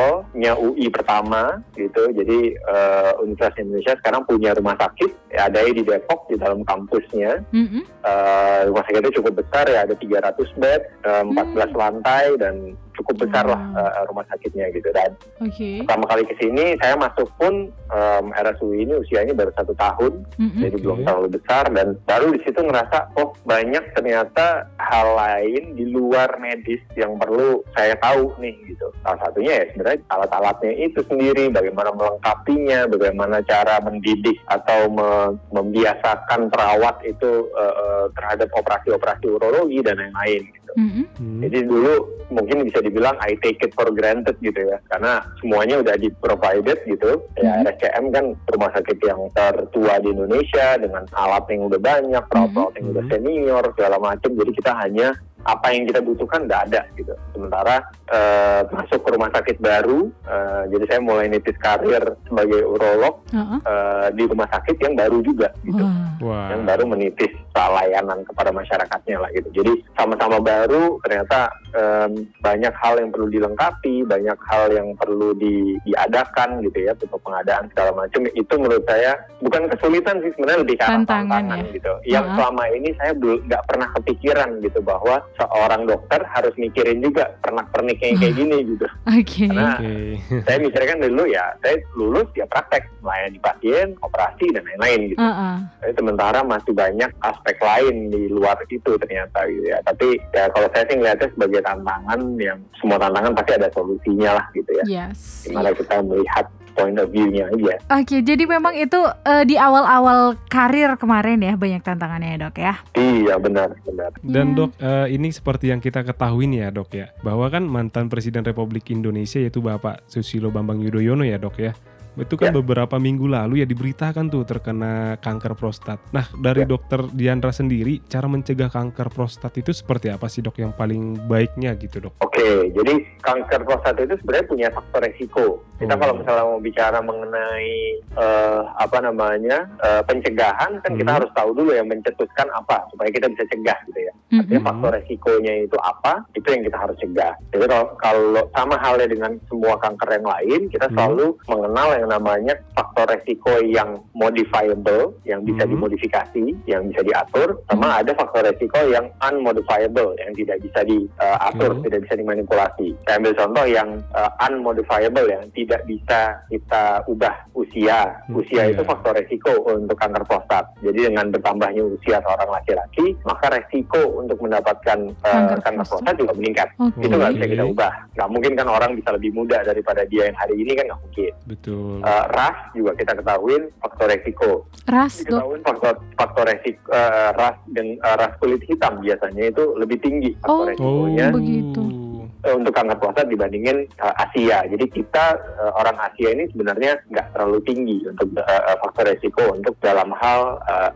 Hospital-nya 0.03 0.51
UI 0.59 0.87
pertama 0.91 1.63
gitu. 1.75 2.03
Jadi 2.11 2.39
uh, 2.67 3.11
Universitas 3.23 3.59
Indonesia 3.59 3.93
sekarang 4.03 4.27
punya 4.27 4.51
rumah 4.55 4.75
sakit 4.75 5.11
ya, 5.31 5.47
ada 5.47 5.63
di 5.63 5.83
Depok 5.83 6.27
di 6.27 6.35
dalam 6.35 6.61
kampusnya. 6.67 7.39
Mm-mm. 7.55 7.83
Uh, 8.03 8.59
rumah 8.71 8.83
sakit 8.83 8.99
itu 9.07 9.23
cukup 9.23 9.43
besar 9.43 9.65
ya, 9.71 9.87
ada 9.87 9.95
300 9.95 10.59
bed, 10.59 10.81
uh, 11.07 11.23
14 11.23 11.71
lantai 11.71 12.25
dan 12.39 12.75
cukup 12.95 13.25
besar 13.27 13.45
lah 13.47 13.61
uh, 13.73 14.05
rumah 14.09 14.25
sakitnya 14.29 14.69
gitu. 14.73 14.89
Dan 14.93 15.11
Oke. 15.41 15.83
pertama 15.83 16.05
kali 16.09 16.23
ke 16.29 16.35
sini 16.39 16.77
saya 16.79 16.95
masuk 16.97 17.29
pun 17.37 17.69
um, 17.93 18.25
RSUI 18.33 18.85
ini 18.85 18.93
usianya 18.97 19.33
baru 19.33 19.51
satu 19.55 19.73
tahun 19.77 20.25
Mm-mm. 20.37 20.61
jadi 20.61 20.75
Oke. 20.77 20.83
belum 20.83 20.99
terlalu 21.05 21.29
besar 21.37 21.63
dan 21.71 21.87
baru 22.05 22.33
di 22.33 22.39
situ 22.43 22.59
ngerasa 22.59 23.13
oh 23.17 23.33
banyak 23.45 23.83
ternyata 23.93 24.67
hal 24.77 25.07
lain 25.15 25.77
di 25.77 25.85
luar 25.89 26.37
medis 26.41 26.81
yang 26.97 27.15
perlu 27.17 27.61
saya 27.77 27.95
tahu 28.01 28.33
nih 28.41 28.53
gitu 28.69 28.89
salah 29.05 29.19
satunya 29.23 29.53
ya 29.61 29.65
sebenarnya 29.73 29.99
alat-alatnya 30.09 30.71
itu 30.77 30.99
sendiri 31.05 31.49
bagaimana 31.53 31.89
melengkapinya 31.93 32.79
bagaimana 32.89 33.37
cara 33.45 33.79
mendidik 33.83 34.37
atau 34.49 34.89
me- 34.89 35.35
membiasakan 35.53 36.49
perawat 36.49 37.01
itu 37.05 37.47
eh, 37.53 38.05
terhadap 38.17 38.49
operasi-operasi 38.53 39.25
urologi 39.29 39.79
dan 39.81 39.99
lain-lain 39.99 40.43
gitu. 40.73 40.81
Mm-mm. 40.81 41.05
Hmm. 41.17 41.39
Jadi 41.45 41.59
dulu 41.69 41.93
mungkin 42.33 42.57
bisa 42.65 42.79
dibilang 42.81 43.15
I 43.21 43.37
take 43.39 43.61
it 43.61 43.71
for 43.77 43.87
granted 43.93 44.35
gitu 44.41 44.57
ya, 44.57 44.77
karena 44.89 45.21
semuanya 45.37 45.79
udah 45.85 45.95
di 45.95 46.09
provided 46.17 46.81
gitu. 46.83 47.21
Ya 47.37 47.61
Mhm. 47.61 47.65
RSCM 47.69 48.05
kan 48.09 48.25
rumah 48.49 48.69
sakit 48.73 48.97
yang 49.05 49.21
tertua 49.33 49.93
di 50.01 50.09
Indonesia 50.09 50.67
dengan 50.81 51.03
alat 51.13 51.45
yang 51.49 51.69
udah 51.69 51.79
banyak, 51.79 52.23
perawat-perawat 52.27 52.73
yang 52.81 52.87
udah 52.97 53.03
Mhm. 53.05 53.11
senior 53.13 53.63
segala 53.77 53.97
macam. 54.01 54.29
Jadi 54.33 54.51
kita 54.57 54.71
hanya 54.81 55.07
apa 55.43 55.75
yang 55.75 55.83
kita 55.83 55.99
butuhkan 55.99 56.47
nggak 56.47 56.61
ada 56.71 56.81
gitu. 56.95 57.11
Sementara 57.35 57.83
eh, 58.13 58.61
masuk 58.69 58.99
ke 59.01 59.09
rumah 59.09 59.33
sakit 59.33 59.57
baru, 59.57 60.05
eh, 60.23 60.63
jadi 60.69 60.83
saya 60.87 60.99
mulai 61.01 61.25
nitis 61.27 61.57
karir 61.57 62.03
sebagai 62.23 62.61
urolog 62.63 63.25
Uh-uh. 63.33 63.59
eh, 63.59 64.07
di 64.13 64.23
rumah 64.23 64.45
sakit 64.47 64.77
yang 64.77 64.93
baru 64.93 65.17
juga 65.19 65.49
gitu. 65.63 65.81
Wah. 66.21 66.53
yang 66.53 66.63
baru 66.63 66.85
menitis 66.85 67.33
layanan 67.53 68.21
kepada 68.23 68.49
masyarakatnya 68.49 69.17
lah 69.17 69.29
gitu. 69.31 69.49
Jadi 69.53 69.73
sama-sama 69.93 70.37
baru 70.39 70.97
ternyata 71.01 71.49
em, 71.73 72.11
banyak 72.39 72.73
hal 72.73 72.97
yang 72.97 73.09
perlu 73.09 73.27
dilengkapi, 73.27 74.05
banyak 74.05 74.37
hal 74.45 74.69
yang 74.69 74.93
perlu 74.93 75.33
di- 75.33 75.77
diadakan 75.83 76.61
gitu 76.61 76.77
ya 76.79 76.93
untuk 76.93 77.19
pengadaan 77.21 77.65
segala 77.71 77.91
macam. 77.95 78.23
Itu 78.31 78.53
menurut 78.55 78.85
saya 78.85 79.15
bukan 79.39 79.67
kesulitan 79.67 80.21
sih 80.21 80.31
sebenarnya 80.33 80.61
lebih 80.63 80.75
ke 80.75 80.83
arah 80.83 80.91
Tantangan 80.95 81.27
tantangan 81.43 81.57
ya. 81.59 81.73
gitu. 81.73 81.93
Yang 82.05 82.25
Ha-ha. 82.25 82.35
selama 82.37 82.63
ini 82.71 82.89
saya 82.95 83.11
belum 83.13 83.39
nggak 83.47 83.63
pernah 83.67 83.87
kepikiran 83.99 84.49
gitu 84.61 84.79
bahwa 84.81 85.15
seorang 85.35 85.81
dokter 85.83 86.19
harus 86.29 86.53
mikirin 86.55 86.99
juga 86.99 87.23
pernak-pernik 87.41 87.99
yang 88.03 88.19
kayak 88.19 88.35
gini 88.35 88.57
gitu. 88.75 88.87
Oke. 89.07 89.45
Karena 89.47 89.73
Oke. 89.79 89.93
saya 90.45 90.57
mikirkan 90.59 90.97
dulu 90.99 91.23
ya, 91.29 91.45
saya 91.63 91.75
lulus 91.95 92.27
ya 92.35 92.45
praktek 92.49 92.83
melayani 92.99 93.39
pasien, 93.39 93.87
operasi 94.03 94.45
dan 94.51 94.63
lain-lain 94.67 94.99
gitu. 95.15 95.19
Uh-uh. 95.19 95.55
Tapi 95.79 95.93
sementara 95.95 96.39
masih 96.43 96.73
banyak 96.75 97.11
aspek 97.23 97.57
lain 97.59 97.95
di 98.11 98.23
luar 98.27 98.59
itu 98.67 98.91
ternyata 98.99 99.39
gitu 99.47 99.67
ya. 99.71 99.79
Tapi 99.87 100.07
ya 100.35 100.43
kalau 100.51 100.67
saya 100.75 100.83
sih 100.87 100.95
ngeliatnya 100.99 101.27
sebagai 101.31 101.61
tantangan 101.63 102.21
yang 102.39 102.59
semua 102.79 102.97
tantangan 102.99 103.31
pasti 103.35 103.51
ada 103.55 103.69
solusinya 103.71 104.31
lah 104.41 104.45
gitu 104.51 104.71
ya. 104.83 104.85
Yes. 104.85 105.47
Gimana 105.47 105.71
kita 105.71 105.95
melihat 106.03 106.45
point 106.73 106.97
of 106.97 107.09
view-nya 107.09 107.49
aja. 107.49 107.75
Oke, 107.93 108.19
jadi 108.19 108.43
memang 108.43 108.73
itu 108.73 108.97
eh, 109.23 109.43
di 109.45 109.55
awal-awal 109.55 110.35
karir 110.49 110.93
kemarin 110.97 111.39
ya 111.39 111.53
banyak 111.53 111.81
tantangannya 111.81 112.35
ya 112.35 112.37
dok 112.43 112.55
ya. 112.57 112.73
Iya 112.93 113.35
benar 113.37 113.77
benar. 113.85 114.09
Dan 114.21 114.47
Ya. 114.51 114.55
dok, 114.57 114.71
eh, 114.77 115.07
ini 115.13 115.29
seperti 115.29 115.69
yang 115.69 115.79
kita 115.79 116.01
ketahui 116.01 116.49
nih 116.49 116.67
ya 116.67 116.69
dok 116.69 116.89
ya, 116.91 117.07
bahwa 117.21 117.45
kan 117.47 117.63
mantan 117.63 118.09
Presiden 118.09 118.43
Republik 118.43 118.89
Indonesia 118.89 119.37
yaitu 119.37 119.61
Bapak 119.61 120.05
Susilo 120.05 120.49
Bambang 120.49 120.81
Yudhoyono 120.81 121.23
ya 121.23 121.37
dok 121.37 121.55
ya, 121.57 121.71
itu 122.15 122.35
kan 122.35 122.49
Ya. 122.49 122.55
beberapa 122.55 122.95
minggu 122.97 123.25
lalu 123.25 123.61
ya 123.61 123.67
diberitakan 123.67 124.29
tuh 124.29 124.43
terkena 124.43 125.17
kanker 125.17 125.53
prostat. 125.53 125.97
Nah 126.11 126.29
dari 126.35 126.63
Ya. 126.63 126.69
dokter 126.69 127.01
Diandra 127.09 127.49
sendiri, 127.49 128.03
cara 128.05 128.25
mencegah 128.25 128.69
kanker 128.69 129.09
prostat 129.09 129.53
itu 129.55 129.71
seperti 129.71 130.09
apa 130.09 130.27
sih 130.27 130.39
dok 130.39 130.57
yang 130.57 130.71
paling 130.71 131.25
baiknya 131.25 131.73
gitu 131.75 131.99
dok? 131.99 132.13
Oke, 132.19 132.69
jadi 132.69 132.93
kanker 133.19 133.61
prostat 133.63 133.97
itu 133.97 134.13
sebenarnya 134.19 134.45
punya 134.45 134.67
faktor 134.69 135.01
resiko. 135.01 135.45
Kita 135.73 135.93
Oh. 135.93 135.99
kalau 135.99 136.13
misalnya 136.15 136.45
mau 136.45 136.59
bicara 136.59 136.99
mengenai 137.01 137.75
eh, 138.13 138.61
apa 138.77 138.97
namanya 138.99 139.65
eh, 139.81 140.01
pencegahan, 140.03 140.79
kan 140.79 140.91
kita 140.93 141.09
Hmm. 141.09 141.17
harus 141.17 141.29
tahu 141.33 141.49
dulu 141.53 141.73
yang 141.73 141.89
mencetuskan 141.89 142.45
apa 142.51 142.85
supaya 142.89 143.09
kita 143.09 143.25
bisa 143.27 143.43
cegah 143.47 143.77
gitu 143.85 143.99
ya. 143.99 144.13
Artinya 144.33 144.49
Mm-mm. 144.55 144.65
faktor 144.65 144.89
resikonya 144.93 145.53
itu 145.59 145.77
apa, 145.77 146.25
itu 146.31 146.45
yang 146.45 146.63
kita 146.63 146.77
harus 146.77 146.97
cegah. 146.97 147.33
Jadi 147.49 147.65
kalau, 147.65 147.87
kalau 147.97 148.21
sama 148.49 148.75
halnya 148.77 149.05
dengan 149.05 149.31
semua 149.45 149.77
kanker 149.77 150.09
yang 150.11 150.25
lain, 150.25 150.61
kita 150.69 150.87
Hmm. 150.87 150.95
selalu 150.95 151.25
mengenal 151.45 151.87
yang 151.93 152.02
namanya 152.05 152.53
faktor 152.73 153.07
resiko 153.09 153.53
yang 153.63 153.99
modifiable, 154.13 155.15
yang 155.23 155.41
bisa 155.41 155.63
Hmm. 155.63 155.71
dimodifikasi, 155.73 156.43
yang 156.65 156.87
bisa 156.87 157.01
diatur, 157.01 157.55
sama 157.69 157.99
ada 157.99 158.11
faktor 158.13 158.43
resiko 158.43 158.79
yang 158.87 159.07
unmodifiable, 159.21 160.11
yang 160.17 160.31
tidak 160.33 160.57
bisa 160.59 160.79
diatur, 160.83 161.71
Oke. 161.77 161.83
tidak 161.87 161.99
bisa 162.03 162.15
dimanipulasi. 162.17 162.87
Saya 163.05 163.15
ambil 163.19 163.33
contoh 163.35 163.65
yang 163.65 163.89
uh, 164.11 164.31
unmodifiable, 164.43 165.27
yang 165.27 165.43
tidak 165.53 165.81
bisa 165.85 166.19
kita 166.49 166.83
ubah 167.05 167.35
usia. 167.53 168.11
Hmm, 168.27 168.39
Usia 168.39 168.67
iya. 168.67 168.73
itu 168.73 168.83
faktor 168.83 169.13
resiko 169.15 169.51
untuk 169.69 169.95
kanker 169.95 170.23
prostat. 170.25 170.65
Jadi 170.81 171.07
dengan 171.07 171.29
bertambahnya 171.29 171.83
usia 171.83 172.19
seorang 172.19 172.49
laki-laki, 172.49 173.15
maka 173.23 173.47
resiko 173.51 174.01
untuk 174.15 174.37
mendapatkan 174.39 174.99
uh, 175.23 175.31
Kanker 175.53 175.59
kanker, 175.61 175.85
prostat. 175.87 176.15
juga 176.17 176.33
meningkat. 176.35 176.67
Oke. 176.79 177.05
Itu 177.05 177.15
nggak 177.15 177.33
bisa 177.37 177.45
kita 177.47 177.63
ubah. 177.65 177.93
Nggak 178.15 178.29
mungkin 178.29 178.51
kan 178.55 178.67
orang 178.67 178.91
bisa 178.93 179.09
lebih 179.13 179.31
muda 179.33 179.57
daripada 179.63 180.01
dia 180.07 180.27
yang 180.27 180.37
hari 180.37 180.55
ini 180.57 180.71
kan 180.73 180.85
nggak 180.89 181.01
mungkin. 181.01 181.31
Betul. 181.45 181.92
Uh, 182.01 182.25
ras 182.31 182.57
juga 182.73 182.91
kita 182.97 183.13
ketahuin 183.19 183.69
faktor 183.77 184.07
resiko. 184.09 184.51
Ras 184.89 185.21
dok. 185.21 185.29
Diketahuin 185.29 185.61
faktor 185.61 185.93
faktor 186.17 186.43
resiko 186.49 186.81
uh, 186.89 187.29
ras 187.37 187.57
dan 187.69 187.99
uh, 188.01 188.15
ras 188.17 188.33
kulit 188.41 188.63
hitam 188.65 189.03
biasanya 189.03 189.53
itu 189.53 189.63
lebih 189.77 189.97
tinggi 190.01 190.33
faktor 190.41 190.53
Oh, 190.53 190.65
resikonya 190.69 191.25
begitu. 191.29 192.02
Eh, 192.43 192.53
untuk 192.53 192.75
kanker 192.75 192.99
prostat 192.99 193.27
dibandingin 193.27 193.87
eh, 193.87 194.15
Asia. 194.19 194.67
Jadi 194.67 194.85
kita 194.87 195.25
eh, 195.35 195.71
orang 195.73 195.97
Asia 195.99 196.29
ini 196.31 196.47
sebenarnya 196.51 196.99
nggak 197.09 197.27
terlalu 197.33 197.59
tinggi 197.63 197.97
untuk 198.05 198.27
eh, 198.37 198.75
faktor 198.79 199.05
resiko 199.09 199.43
untuk 199.51 199.73
dalam 199.79 200.11
hal 200.15 200.59
eh, 200.67 200.89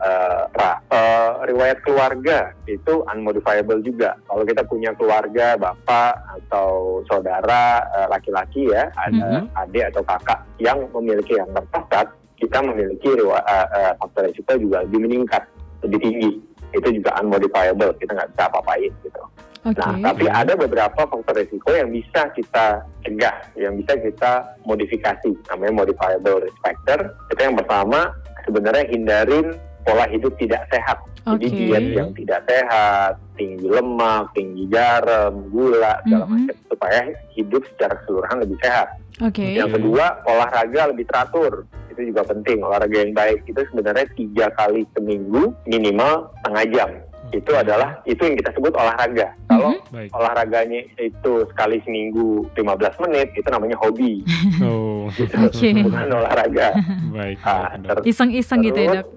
ra- 0.54 0.80
eh, 0.92 1.32
riwayat 1.48 1.82
keluarga 1.82 2.52
itu 2.68 3.04
unmodifiable 3.08 3.80
juga. 3.82 4.20
Kalau 4.28 4.44
kita 4.44 4.64
punya 4.68 4.92
keluarga 4.94 5.56
bapak 5.56 6.14
atau 6.40 7.02
saudara 7.08 7.82
eh, 7.96 8.08
laki-laki 8.08 8.68
ya, 8.70 8.92
ada 8.96 9.26
Mhm. 9.28 9.44
adik 9.56 9.86
atau 9.96 10.04
kakak 10.06 10.40
yang 10.62 10.78
memiliki 10.94 11.36
kanker 11.36 11.64
prostat, 11.72 12.08
kita 12.38 12.60
memiliki 12.62 13.10
eh, 13.18 13.68
eh, 13.74 13.92
faktor 13.98 14.28
resiko 14.30 14.54
juga 14.60 14.84
lebih 14.86 15.00
meningkat, 15.10 15.44
lebih 15.82 16.00
tinggi. 16.04 16.32
Itu 16.76 16.92
juga 16.92 17.16
unmodifiable, 17.24 17.96
kita 17.98 18.12
nggak 18.14 18.30
bisa 18.36 18.44
apa-apain 18.52 18.92
gitu. 19.02 19.22
Oke. 19.68 19.84
Nah, 19.84 20.16
tapi 20.16 20.26
ada 20.32 20.54
beberapa 20.56 21.02
faktor 21.04 21.36
risiko 21.36 21.76
yang 21.76 21.92
bisa 21.92 22.32
kita 22.32 22.88
cegah, 23.04 23.36
yang 23.60 23.76
bisa 23.76 24.00
kita 24.00 24.56
modifikasi, 24.64 25.36
namanya 25.52 25.84
modifiable 25.84 26.40
risk 26.40 26.56
factor. 26.64 27.12
Itu 27.28 27.42
yang 27.44 27.60
pertama, 27.60 28.16
sebenarnya 28.48 28.88
hindarin 28.88 29.60
pola 29.84 30.08
hidup 30.08 30.32
tidak 30.40 30.64
sehat. 30.72 31.00
Jadi 31.28 31.48
Oke. 31.52 31.58
diet 31.60 31.86
yang 31.92 32.10
tidak 32.16 32.42
sehat, 32.48 33.20
tinggi 33.36 33.68
lemak, 33.68 34.32
tinggi 34.32 34.64
garam, 34.72 35.52
gula, 35.52 36.00
segala 36.08 36.24
Mhm. 36.24 36.32
macam, 36.32 36.56
supaya 36.72 37.00
hidup 37.36 37.62
secara 37.76 37.94
keseluruhan 38.00 38.38
lebih 38.48 38.58
sehat. 38.64 38.88
Oke. 39.20 39.44
Yang 39.60 39.76
kedua, 39.76 40.24
olahraga 40.24 40.82
lebih 40.96 41.04
teratur. 41.12 41.68
Itu 41.92 42.02
juga 42.08 42.24
penting. 42.24 42.64
Olahraga 42.64 42.96
yang 43.04 43.12
baik 43.12 43.44
itu 43.44 43.60
sebenarnya 43.74 44.08
tiga 44.16 44.48
kali 44.56 44.88
seminggu 44.96 45.52
minimal 45.68 46.32
setengah 46.40 46.66
jam. 46.72 46.90
Itu 47.30 47.52
adalah 47.52 48.00
itu 48.04 48.24
yang 48.24 48.36
kita 48.36 48.56
sebut 48.56 48.72
olahraga. 48.72 49.36
Kalau 49.46 49.76
Mhm. 49.76 49.92
Baik. 49.92 50.10
olahraganya 50.12 50.80
itu 50.98 51.32
sekali 51.48 51.78
seminggu 51.84 52.48
15 52.54 52.96
menit, 53.00 53.32
itu 53.34 53.48
namanya 53.48 53.76
hobi, 53.78 54.24
Oh. 54.60 55.08
Oke. 55.48 55.70
bukan 55.78 56.08
olahraga. 56.08 56.76
Baik. 57.10 57.38
Ah, 57.42 57.76
ter-. 57.76 58.04
Iseng-iseng 58.06 58.60
gitu 58.62 58.80
ya, 58.80 58.90
Dok. 59.00 59.08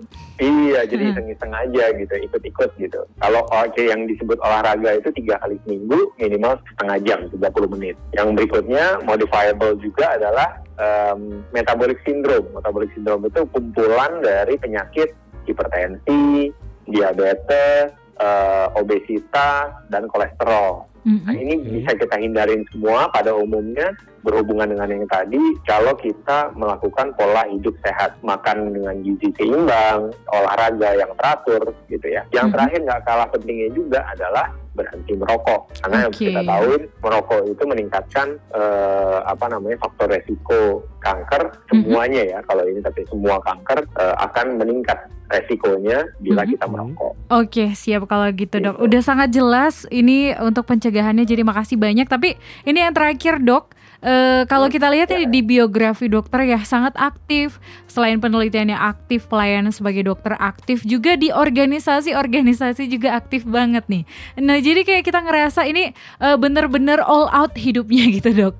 Iya, 0.40 0.88
jadi 0.88 1.12
iseng-iseng 1.12 1.52
aja 1.52 1.84
gitu, 1.92 2.14
ikut-ikut 2.16 2.70
gitu. 2.78 3.00
Kalau 3.20 3.44
oke 3.44 3.76
yang 3.78 4.08
disebut 4.08 4.40
olahraga 4.40 4.96
itu 4.96 5.12
tiga 5.12 5.36
kali 5.36 5.60
seminggu, 5.62 6.16
minimal 6.16 6.56
setengah 6.66 6.96
jam, 7.04 7.18
30 7.28 7.68
menit. 7.68 7.92
Yang 8.10 8.28
berikutnya, 8.34 9.04
modifiable 9.04 9.76
juga 9.78 10.16
adalah 10.16 10.48
em, 10.80 11.44
metabolic 11.52 12.00
syndrome. 12.00 12.48
Metabolic 12.56 12.88
syndrome 12.90 13.28
itu 13.28 13.44
kumpulan 13.52 14.24
dari 14.24 14.56
penyakit 14.56 15.12
hipertensi, 15.44 16.48
diabetes, 16.90 17.94
eh, 18.20 18.66
obesitas, 18.76 19.72
dan 19.88 20.04
kolesterol. 20.06 20.90
Nah, 21.00 21.32
Mhm. 21.32 21.40
ini 21.40 21.54
bisa 21.80 21.96
kita 21.96 22.20
hindarin 22.20 22.60
semua 22.68 23.08
pada 23.08 23.32
umumnya 23.32 23.88
berhubungan 24.20 24.68
dengan 24.68 25.00
yang 25.00 25.08
tadi 25.08 25.40
kalau 25.64 25.96
kita 25.96 26.52
melakukan 26.52 27.16
pola 27.16 27.48
hidup 27.48 27.72
sehat, 27.80 28.20
makan 28.20 28.68
dengan 28.76 29.00
gizi 29.00 29.32
seimbang, 29.40 30.12
olahraga 30.28 30.92
yang 30.92 31.08
teratur 31.16 31.72
gitu 31.88 32.04
ya. 32.04 32.20
Yang 32.36 32.46
Mhm. 32.46 32.52
terakhir 32.52 32.80
nggak 32.84 33.02
kalah 33.08 33.28
pentingnya 33.32 33.68
juga 33.72 34.04
adalah 34.12 34.52
berhenti 34.70 35.12
merokok 35.18 35.60
karena 35.82 35.96
yang 36.06 36.14
Oke. 36.14 36.24
kita 36.30 36.40
tahu 36.46 36.70
merokok 37.02 37.40
itu 37.48 37.64
meningkatkan 37.66 38.28
eh, 38.54 39.18
apa 39.26 39.44
namanya 39.50 39.76
faktor 39.82 40.06
resiko 40.14 40.84
kanker 41.02 41.42
semuanya 41.66 42.22
ya 42.22 42.38
kalau 42.46 42.62
ini 42.62 42.78
tapi 42.78 43.02
semua 43.10 43.42
kanker 43.42 43.82
eh, 43.98 44.14
akan 44.20 44.46
meningkat 44.62 44.98
resikonya 45.30 46.10
bila 46.18 46.42
Mhm. 46.42 46.50
kita 46.50 46.66
merokok. 46.66 47.12
Oke, 47.30 47.64
siap 47.72 48.04
kalau 48.04 48.26
gitu, 48.30 48.58
Dok. 48.58 48.74
Gitu. 48.76 48.84
Udah 48.84 49.00
sangat 49.00 49.30
jelas 49.30 49.86
ini 49.88 50.34
untuk 50.36 50.66
pencegahannya 50.66 51.22
jadi 51.22 51.40
makasih 51.40 51.78
banyak. 51.78 52.04
Tapi 52.04 52.34
ini 52.62 52.78
yang 52.80 52.90
terakhir, 52.90 53.38
Dok. 53.38 53.78
Eh, 54.00 54.48
kalau 54.48 54.72
kita 54.72 54.88
lihat 54.88 55.12
ini 55.12 55.28
di 55.28 55.44
biografi 55.44 56.08
dokter 56.08 56.48
ya 56.48 56.64
sangat 56.64 56.96
aktif. 56.96 57.60
Selain 57.84 58.16
penelitiannya 58.16 58.72
aktif, 58.72 59.28
pelayanan 59.28 59.70
sebagai 59.70 60.00
dokter 60.02 60.32
aktif 60.34 60.80
juga 60.82 61.14
di 61.14 61.28
organisasi-organisasi 61.28 62.88
juga 62.88 63.12
aktif 63.12 63.44
banget 63.44 63.84
nih. 63.86 64.08
Nah, 64.40 64.56
jadi 64.56 64.88
kayak 64.88 65.04
kita 65.04 65.20
ngerasa 65.20 65.68
ini 65.68 65.92
eh, 66.16 66.36
bener-bener 66.36 67.04
all 67.04 67.28
out 67.28 67.52
hidupnya 67.54 68.08
gitu, 68.16 68.32
Dok. 68.32 68.54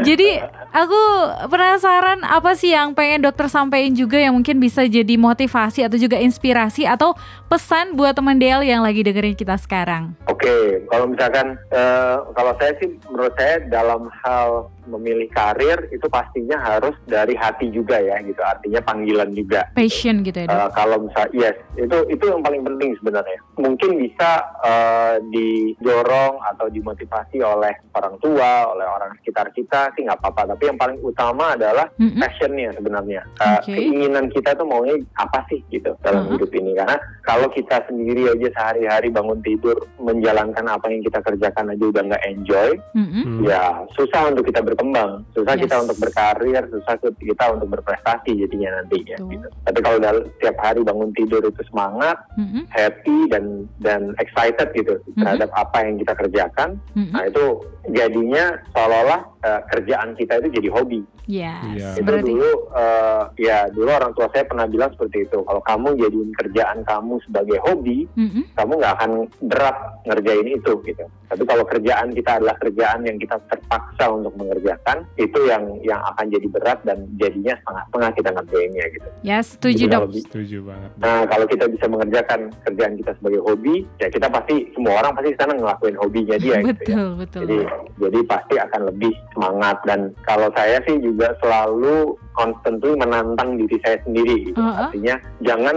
Jadi 0.00 0.40
aku 0.70 1.02
penasaran 1.50 2.22
apa 2.22 2.54
sih 2.54 2.72
yang 2.72 2.94
pengen 2.94 3.26
dokter 3.26 3.50
sampaikan 3.50 3.92
juga 3.94 4.16
yang 4.18 4.34
mungkin 4.34 4.62
bisa 4.62 4.86
jadi 4.86 5.14
motivasi 5.18 5.84
atau 5.86 5.98
juga 5.98 6.16
inspirasi 6.18 6.86
atau 6.86 7.14
pesan 7.50 7.98
buat 7.98 8.14
teman 8.14 8.38
Del 8.38 8.62
yang 8.62 8.86
lagi 8.86 9.02
dengerin 9.02 9.34
kita 9.34 9.58
sekarang. 9.58 10.14
Oke, 10.30 10.86
kalau 10.86 11.10
misalkan 11.10 11.58
eh, 11.74 12.16
kalau 12.34 12.52
saya 12.62 12.72
sih 12.78 12.94
menurut 13.10 13.34
saya 13.34 13.58
dalam 13.66 14.06
hal 14.22 14.70
memilih 14.90 15.30
karir 15.30 15.86
itu 15.94 16.06
pastinya 16.10 16.58
harus 16.58 16.94
dari 17.06 17.34
hati 17.34 17.70
juga 17.70 17.98
ya 17.98 18.18
gitu. 18.22 18.38
Artinya 18.42 18.80
panggilan 18.82 19.30
juga. 19.34 19.70
Passion 19.74 20.22
gitu 20.26 20.46
ya, 20.46 20.46
Dok. 20.46 20.58
Eh, 20.58 20.70
kalau 20.74 20.96
misal 21.02 21.26
yes 21.34 21.56
itu 21.74 21.96
itu 22.10 22.24
yang 22.26 22.42
paling 22.42 22.62
penting 22.62 22.94
sebenarnya 23.02 23.38
mungkin 23.58 23.98
bisa 23.98 24.30
eh, 24.62 25.14
didorong 25.30 26.38
atau 26.54 26.66
dimotivasi 26.70 27.42
oleh 27.42 27.74
orang 27.98 28.14
tua 28.22 28.70
oleh 28.70 28.86
orang 28.86 29.14
sekitar 29.20 29.50
kita 29.50 29.90
sih 29.98 30.06
nggak 30.06 30.22
apa-apa 30.22 30.54
tapi 30.60 30.68
yang 30.68 30.76
paling 30.76 31.00
utama 31.00 31.56
adalah 31.56 31.88
Mm-mm. 31.96 32.20
passionnya 32.20 32.68
sebenarnya 32.76 33.24
Oke. 33.40 33.72
keinginan 33.72 34.28
kita 34.28 34.52
tuh 34.52 34.68
maunya 34.68 34.92
apa 35.16 35.40
sih 35.48 35.64
gitu 35.72 35.96
dalam 36.04 36.20
Uh-huh. 36.20 36.36
hidup 36.36 36.52
ini 36.52 36.76
karena 36.76 37.00
kalau 37.24 37.48
kita 37.48 37.80
sendiri 37.88 38.28
aja 38.28 38.52
sehari-hari 38.52 39.08
bangun 39.08 39.40
tidur 39.40 39.72
menjalankan 39.96 40.68
apa 40.68 40.84
yang 40.86 41.00
kita 41.00 41.16
kerjakan 41.18 41.72
aja 41.72 41.80
udah 41.80 42.02
nggak 42.04 42.24
enjoy 42.28 42.76
Mm-mm. 42.92 43.24
Hmm. 43.24 43.40
ya 43.40 43.88
susah 43.96 44.28
untuk 44.28 44.44
kita 44.44 44.60
berkembang, 44.60 45.24
susah 45.32 45.56
Yes. 45.56 45.64
kita 45.64 45.76
untuk 45.80 45.96
berkarir, 45.96 46.60
susah 46.68 46.94
kita 47.00 47.44
untuk 47.48 47.68
berprestasi 47.70 48.36
jadinya 48.36 48.76
nantinya. 48.76 49.16
Gitu. 49.16 49.48
Tapi 49.64 49.78
kalau 49.80 49.96
dal- 49.96 50.28
setiap 50.36 50.56
hari 50.60 50.84
bangun 50.84 51.08
tidur 51.14 51.40
itu 51.40 51.62
semangat, 51.64 52.20
Mm-mm. 52.36 52.68
happy 52.68 53.32
dan 53.32 53.64
dan 53.80 54.12
excited 54.18 54.68
gitu 54.74 55.00
terhadap 55.16 55.48
apa 55.54 55.88
yang 55.88 55.96
kita 55.96 56.12
kerjakan, 56.12 56.76
Mm-mm. 56.92 57.16
nah 57.16 57.24
itu 57.24 57.64
jadinya 57.90 58.60
seolah-olah 58.70 59.20
eh, 59.40 59.60
kerjaan 59.66 60.12
kita 60.14 60.38
itu 60.38 60.48
jadi 60.52 60.68
hobi. 60.70 61.00
Yes, 61.24 61.62
Iya. 61.70 61.88
Itu 61.94 62.02
berarti 62.04 62.30
dulu 62.30 62.50
eh, 62.72 63.22
ya 63.40 63.58
dulu 63.68 63.88
orang 63.88 64.12
tua 64.12 64.26
saya 64.28 64.44
pernah 64.44 64.66
bilang 64.66 64.90
seperti 64.90 65.24
itu. 65.24 65.38
Kalau 65.40 65.62
kamu 65.62 65.88
jadiin 65.96 66.30
kerjaan 66.34 66.78
kamu 66.82 67.14
sebagai 67.22 67.58
hobi, 67.62 68.04
Mm-mm. 68.12 68.44
kamu 68.52 68.72
nggak 68.74 68.94
akan 68.94 69.10
berat 69.42 69.76
ngerjain 70.04 70.48
itu 70.48 70.72
gitu. 70.82 71.04
Tapi 71.24 71.42
kalau 71.44 71.62
kerjaan 71.62 72.10
kita 72.10 72.30
adalah 72.36 72.56
kerjaan 72.56 73.00
yang 73.00 73.14
kita 73.14 73.38
terpaksa 73.46 74.10
untuk 74.10 74.34
mengerjakan, 74.34 75.06
itu 75.14 75.38
yang 75.44 75.62
yang 75.80 76.02
akan 76.04 76.26
jadi 76.26 76.46
berat 76.50 76.78
dan 76.82 77.06
jadinya 77.14 77.54
setengah-setengah 77.56 78.10
kita 78.12 78.28
ngerjainnya 78.32 78.84
gitu. 78.90 79.08
Yes, 79.22 79.54
setuju, 79.54 79.78
Jadi 79.80 79.94
Dok. 79.94 80.04
bi- 80.10 80.18
Setuju 80.20 80.58
banget. 80.64 80.90
Nah 80.96 81.20
kalau 81.24 81.46
kita 81.46 81.64
bisa 81.66 81.86
mengerjakan 81.86 82.40
kerjaan 82.60 82.94
kita 82.96 83.12
sebagai 83.14 83.40
hobi, 83.40 83.86
ya 83.96 84.08
kita 84.08 84.26
pasti 84.26 84.54
semua 84.72 84.98
orang 84.98 85.12
pasti 85.12 85.30
sana 85.36 85.54
ngelakuin 85.54 85.96
hobinya 85.96 86.36
dia 86.36 86.56
gitu 86.58 86.82
ya. 86.82 86.96
betul, 86.98 87.08
betul. 87.16 87.40
Jadi 87.40 87.56
jadi 88.00 88.18
pasti 88.26 88.54
akan 88.58 88.80
lebih 88.90 89.12
semangat 89.30 89.76
dan 89.84 90.10
kalau 90.22 90.50
saya 90.52 90.78
sih 90.84 90.98
juga 90.98 91.32
selalu 91.38 92.14
constantly 92.32 92.94
menantang 92.94 93.54
diri 93.54 93.76
saya 93.80 93.98
sendiri 94.02 94.46
gitu. 94.46 94.58
Uh-uh. 94.58 94.88
Artinya 94.88 95.14
jangan 95.40 95.76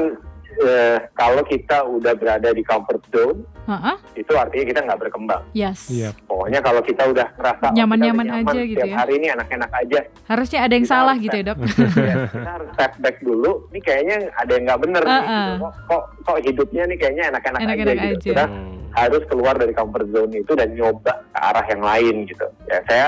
eh, 0.59 0.97
kalau 1.13 1.41
kita 1.43 1.81
udah 1.81 2.13
berada 2.13 2.49
di 2.49 2.61
comfort 2.61 3.01
zone 3.09 3.41
Heeh, 3.63 3.95
itu 4.19 4.33
artinya 4.35 4.65
kita 4.67 4.79
nggak 4.83 4.99
berkembang. 4.99 5.39
Yes. 5.55 5.87
Iya. 5.87 6.11
Pokoknya 6.27 6.59
kalau 6.59 6.83
kita 6.83 7.07
udah 7.07 7.31
ngerasa 7.39 7.71
oh, 7.71 7.75
Nyaman-nyaman 7.79 8.27
udah 8.27 8.39
aja 8.43 8.59
gitu 8.59 8.75
setiap 8.75 8.91
ya. 8.91 8.97
hari 8.99 9.13
ini 9.15 9.27
enak-enak 9.31 9.71
aja, 9.71 9.99
Harusnya 10.27 10.59
ada 10.67 10.73
yang 10.75 10.83
Kita 10.83 10.93
salah 10.93 11.15
gitu 11.15 11.35
ya, 11.39 11.43
Dok. 11.47 11.57
ya, 12.11 12.15
kita 12.27 12.51
harus 12.59 12.69
step 12.75 12.93
back 12.99 13.17
dulu. 13.23 13.51
Ini 13.71 13.79
kayaknya 13.79 14.15
ada 14.35 14.51
yang 14.51 14.63
nggak 14.67 14.81
bener 14.83 15.01
nih. 15.01 15.15
Uh-uh. 15.15 15.23
gitu. 15.23 15.53
Kok, 15.63 15.73
kok 15.87 16.03
kok 16.27 16.37
hidupnya 16.43 16.83
nih 16.91 16.97
kayaknya 16.99 17.23
enak-enak 17.31 17.59
aja 17.59 17.65
Enak-enak 17.65 17.95
gitu. 17.95 18.03
aja. 18.03 18.25
Kita 18.27 18.43
Hmm. 18.51 18.77
harus 18.93 19.23
keluar 19.25 19.55
dari 19.55 19.73
comfort 19.73 20.07
zone 20.11 20.33
itu 20.37 20.51
dan 20.53 20.69
nyoba 20.75 21.13
ke 21.23 21.39
arah 21.39 21.65
yang 21.65 21.81
lain 21.81 22.15
gitu. 22.27 22.45
Ya 22.67 22.77
saya 22.83 23.07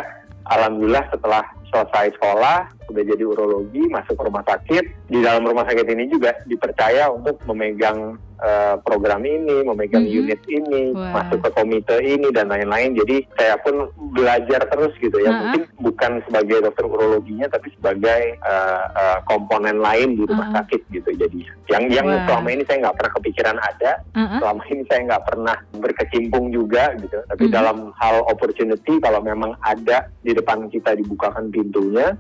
alhamdulillah 0.49 1.05
setelah 1.11 1.43
selesai 1.75 2.15
sekolah 2.15 2.57
udah 2.85 3.03
jadi 3.03 3.23
urologi 3.25 3.81
masuk 3.89 4.15
rumah 4.15 4.45
sakit 4.45 5.09
di 5.09 5.19
dalam 5.19 5.43
rumah 5.43 5.65
sakit 5.65 5.83
ini 5.85 6.07
juga 6.07 6.31
dipercaya 6.45 7.09
untuk 7.09 7.41
memegang 7.43 8.15
eh, 8.37 8.75
program 8.81 9.23
ini 9.23 9.63
memegang 9.63 10.03
Mhm. 10.03 10.11
unit 10.13 10.41
ini 10.45 10.91
Wah. 10.91 11.23
masuk 11.23 11.39
ke 11.39 11.49
komite 11.51 11.95
ini 11.97 12.27
dan 12.29 12.47
lain-lain 12.47 12.91
jadi 12.93 13.23
saya 13.33 13.55
pun 13.57 13.87
belajar 14.11 14.59
terus 14.65 14.91
gitu 14.97 15.17
ya 15.17 15.31
Ha-ha. 15.31 15.39
mungkin 15.41 15.61
bukan 15.81 16.11
sebagai 16.21 16.57
dokter 16.61 16.83
urologinya 16.85 17.47
tapi 17.47 17.71
sebagai 17.71 18.35
eh, 18.35 18.83
eh, 18.93 19.17
komponen 19.23 19.79
lain 19.79 20.13
di 20.13 20.23
rumah 20.25 20.51
Ha-ha. 20.51 20.57
sakit 20.61 20.81
gitu 20.91 21.09
jadi 21.15 21.39
yang 21.71 21.83
yang 21.89 22.07
selama 22.27 22.47
ini 22.51 22.63
saya 22.63 22.83
nggak 22.83 22.95
pernah 22.95 23.13
kepikiran 23.15 23.57
ada 23.57 23.91
Heeh. 24.13 24.37
selama 24.37 24.61
ini 24.67 24.83
saya 24.85 24.99
nggak 25.01 25.23
pernah 25.25 25.55
berkecimpung 25.73 26.45
juga 26.51 26.83
gitu. 26.97 27.17
Tapi 27.25 27.43
Mhm. 27.45 27.51
dalam 27.51 27.77
hal 27.95 28.19
opportunity 28.25 28.99
kalau 28.99 29.23
memang 29.23 29.55
ada 29.61 30.11
di 30.19 30.31
depan 30.31 30.67
kita 30.67 30.91
dibukakan 30.93 31.47
pintunya, 31.47 31.64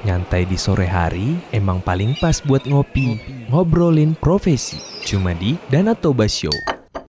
Nyantai 0.00 0.48
di 0.48 0.56
sore 0.56 0.88
hari 0.88 1.36
emang 1.52 1.84
paling 1.84 2.16
pas 2.16 2.40
buat 2.40 2.64
ngopi. 2.64 3.20
Ngobrolin 3.52 4.16
profesi. 4.16 4.80
Cuma 5.04 5.36
di 5.36 5.60
Danatoba 5.68 6.24
Show. 6.24 6.79